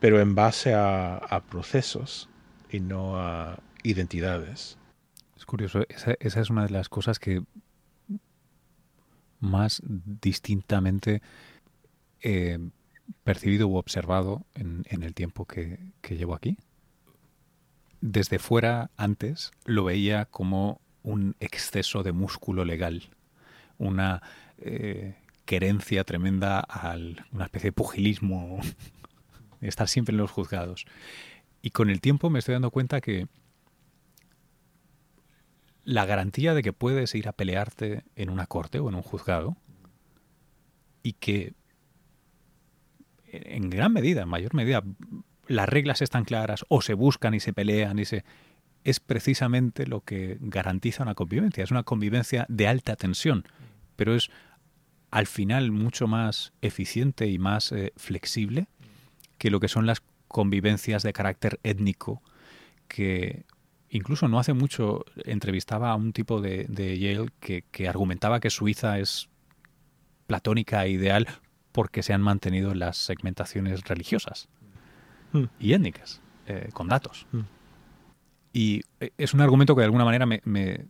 [0.00, 2.28] pero en base a, procesos
[2.70, 4.78] y no a identidades.
[5.36, 7.42] Es curioso, esa, es una de las cosas que
[9.42, 11.20] más distintamente
[12.20, 12.58] he
[13.24, 15.78] percibido u observado en, el tiempo que,
[16.08, 16.56] llevo aquí.
[18.00, 23.10] Desde fuera, antes, lo veía como un exceso de músculo legal,
[23.78, 24.22] una
[24.58, 26.96] eh, querencia tremenda a
[27.32, 28.60] una especie de pugilismo,
[29.60, 30.86] estar siempre en los juzgados.
[31.62, 33.26] Y con el tiempo me estoy dando cuenta que
[35.84, 39.56] la garantía de que puedes ir a pelearte en una corte o en un juzgado
[41.02, 41.54] y que
[43.32, 44.82] en gran medida, en mayor medida,
[45.48, 48.24] las reglas están claras o se buscan y se pelean y se
[48.84, 51.62] es precisamente lo que garantiza una convivencia.
[51.62, 53.44] Es una convivencia de alta tensión,
[53.96, 54.30] pero es
[55.10, 58.66] al final mucho más eficiente y más eh, flexible
[59.38, 62.22] que lo que son las convivencias de carácter étnico
[62.88, 63.44] que
[63.92, 66.66] incluso no hace mucho entrevistaba a un tipo de,
[66.98, 69.28] Yale que, argumentaba que Suiza es
[70.26, 71.28] platónica e ideal
[71.72, 74.48] porque se han mantenido las segmentaciones religiosas
[75.32, 75.44] hmm.
[75.60, 77.26] y étnicas, eh, con datos.
[77.32, 77.42] Hmm.
[78.54, 80.86] Y eh, es un argumento que de alguna manera me, me,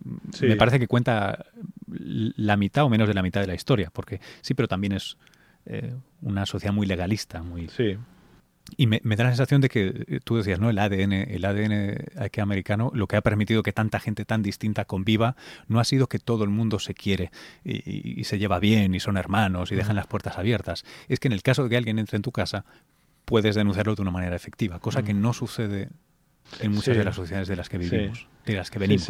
[0.57, 1.46] parece que cuenta
[1.86, 5.16] la mitad o menos de la mitad de la historia, porque sí, pero también es
[5.66, 7.68] eh, una sociedad muy legalista, muy...
[7.68, 7.96] Sí.
[8.77, 10.71] Y me, da la sensación de que eh, tú decías, ¿no?
[10.71, 14.85] El ADN, el ADN aquí americano, lo que ha permitido que tanta gente tan distinta
[14.85, 15.37] conviva,
[15.69, 17.31] no ha sido que todo el mundo se quiere
[17.65, 20.85] y, se lleva bien y son hermanos y dejan las puertas abiertas.
[21.09, 22.65] Es que en el caso de que alguien entre en tu casa,
[23.25, 25.89] puedes denunciarlo de una manera efectiva, cosa que no sucede
[26.61, 29.09] en muchas de las sociedades de las que vivimos, de las que venimos.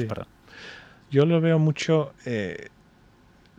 [1.11, 2.69] Yo lo veo mucho, eh,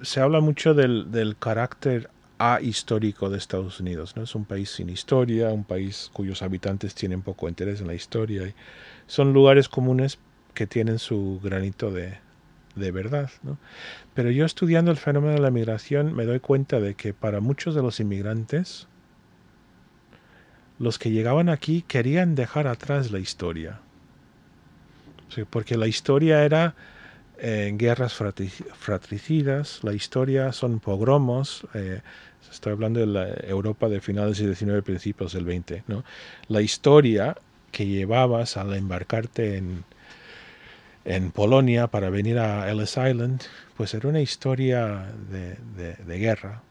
[0.02, 2.10] se habla mucho del, del carácter
[2.44, 4.16] ahistórico de Estados Unidos.
[4.16, 4.24] ¿no?
[4.24, 8.48] Es un país sin historia, un país cuyos habitantes tienen poco interés en la historia.
[8.48, 8.54] Y
[9.08, 10.20] son lugares comunes
[10.54, 12.18] que tienen su granito de,
[12.76, 13.30] de verdad.
[14.14, 17.76] Pero yo estudiando el fenómeno de la migración me doy cuenta de que para muchos
[17.76, 18.88] de los inmigrantes
[20.80, 23.80] los que llegaban aquí querían dejar atrás la historia.
[25.50, 26.76] porque la historia era
[27.38, 32.02] eh, guerras fratricidas, la historia son pogromos, eh,
[32.52, 36.04] estoy hablando de la Europa de finales del 19 principios del 20, ¿no?
[36.48, 37.36] la historia
[37.72, 39.84] que llevabas al embarcarte en,
[41.06, 43.42] en Polonia para venir a Ellis Island,
[43.76, 46.62] pues era una historia de guerra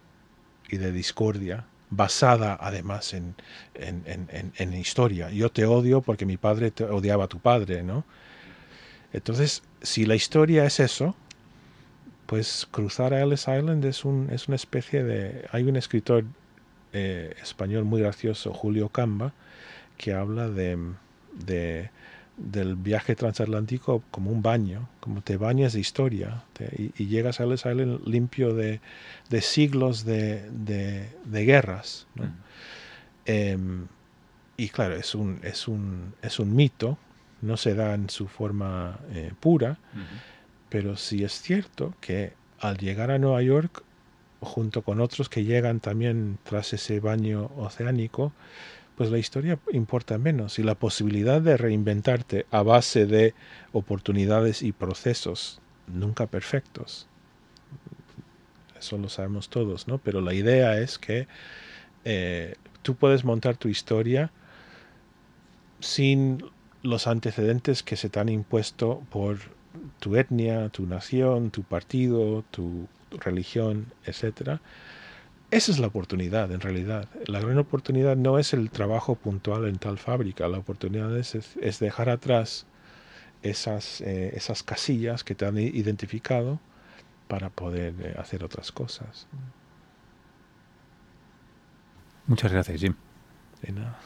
[0.68, 3.34] y de discordia basada además en,
[3.74, 5.30] en, historia.
[5.30, 8.04] Yo te odio porque mi padre te odiaba a tu padre, ¿no?
[9.12, 11.14] Entonces, si la historia es eso,
[12.26, 15.46] pues cruzar a Ellis Island es, un, es una especie de...
[15.52, 16.24] Hay un escritor
[16.92, 19.32] eh, español muy gracioso, Julio Camba,
[19.98, 20.78] que habla de,
[21.32, 21.90] de
[22.36, 26.42] del viaje transatlántico como un baño, como te bañas de historia
[26.76, 28.80] y, llegas a Ellis Island limpio de,
[29.40, 32.06] siglos de, guerras.
[33.26, 33.86] Em,
[34.56, 36.98] y claro, es un, es, un, es un mito,
[37.42, 39.78] no se da en su forma eh, pura,
[40.68, 43.82] pero sí es cierto que al llegar a Nueva York,
[44.40, 48.32] junto con otros que llegan también tras ese baño oceánico,
[48.96, 53.34] pues la historia importa menos y la posibilidad de reinventarte a base de
[53.72, 57.08] oportunidades y procesos nunca perfectos.
[58.78, 59.98] Eso lo sabemos todos, ¿no?
[59.98, 61.26] Pero la idea es que
[62.04, 64.30] eh, tú puedes montar tu historia
[65.80, 66.44] sin
[66.82, 69.38] los antecedentes que se te han impuesto por
[70.00, 74.60] tu etnia, tu nación, tu partido, tu religión, etcétera,
[75.50, 77.08] esa es la oportunidad, en realidad.
[77.26, 82.08] La gran oportunidad no es el trabajo puntual en tal fábrica, la oportunidad es, dejar
[82.08, 82.66] atrás
[83.42, 86.58] esas, eh, esas casillas que te han identificado
[87.28, 89.26] para poder eh, hacer otras cosas.
[92.26, 92.94] Muchas gracias, Jim.
[93.60, 93.98] De nada.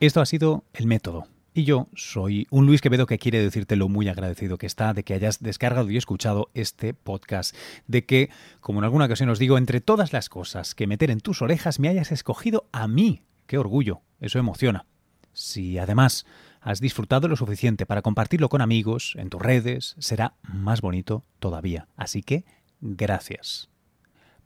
[0.00, 1.26] Esto ha sido el método.
[1.54, 5.02] Y yo soy un Luis Quevedo que quiere decirte lo muy agradecido que está de
[5.02, 7.52] que hayas descargado y escuchado este podcast,
[7.88, 8.30] de que,
[8.60, 11.80] como en alguna ocasión os digo, entre todas las cosas que meter en tus orejas
[11.80, 13.22] me hayas escogido a mí.
[13.48, 14.02] ¡Qué orgullo!
[14.20, 14.86] Eso emociona.
[15.32, 16.26] Si además
[16.60, 21.88] has disfrutado lo suficiente para compartirlo con amigos, en tus redes, será más bonito todavía.
[21.96, 22.44] Así que,
[22.80, 23.68] gracias.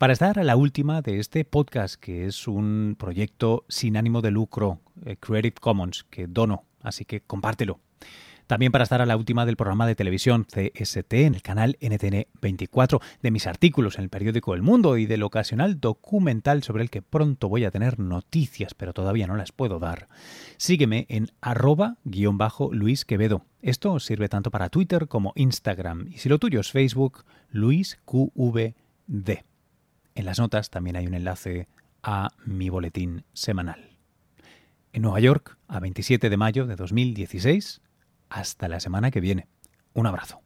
[0.03, 4.33] Para estar a la última de este podcast, que es un proyecto sin ánimo de
[4.33, 7.79] lucro, eh, Creative Commons, que dono, así que compártelo.
[8.49, 12.27] También para estar a la última del programa de televisión CST en el canal NTN
[12.41, 16.91] 24, de mis artículos en el periódico El Mundo y del ocasional documental sobre el
[16.91, 20.09] que pronto voy a tener noticias, pero todavía no las puedo dar.
[20.57, 23.45] Sígueme en arroba guion bajo Luis Quevedo.
[23.61, 26.09] Esto sirve tanto para Twitter como Instagram.
[26.11, 29.52] Y si lo tuyo es Facebook, LuisQVD.
[30.15, 31.69] En las notas también hay un enlace
[32.03, 33.97] a mi boletín semanal.
[34.93, 37.81] En Nueva York, a 27 de mayo de 2016,
[38.29, 39.49] hasta la semana que viene.
[39.95, 40.42] Un abrazo.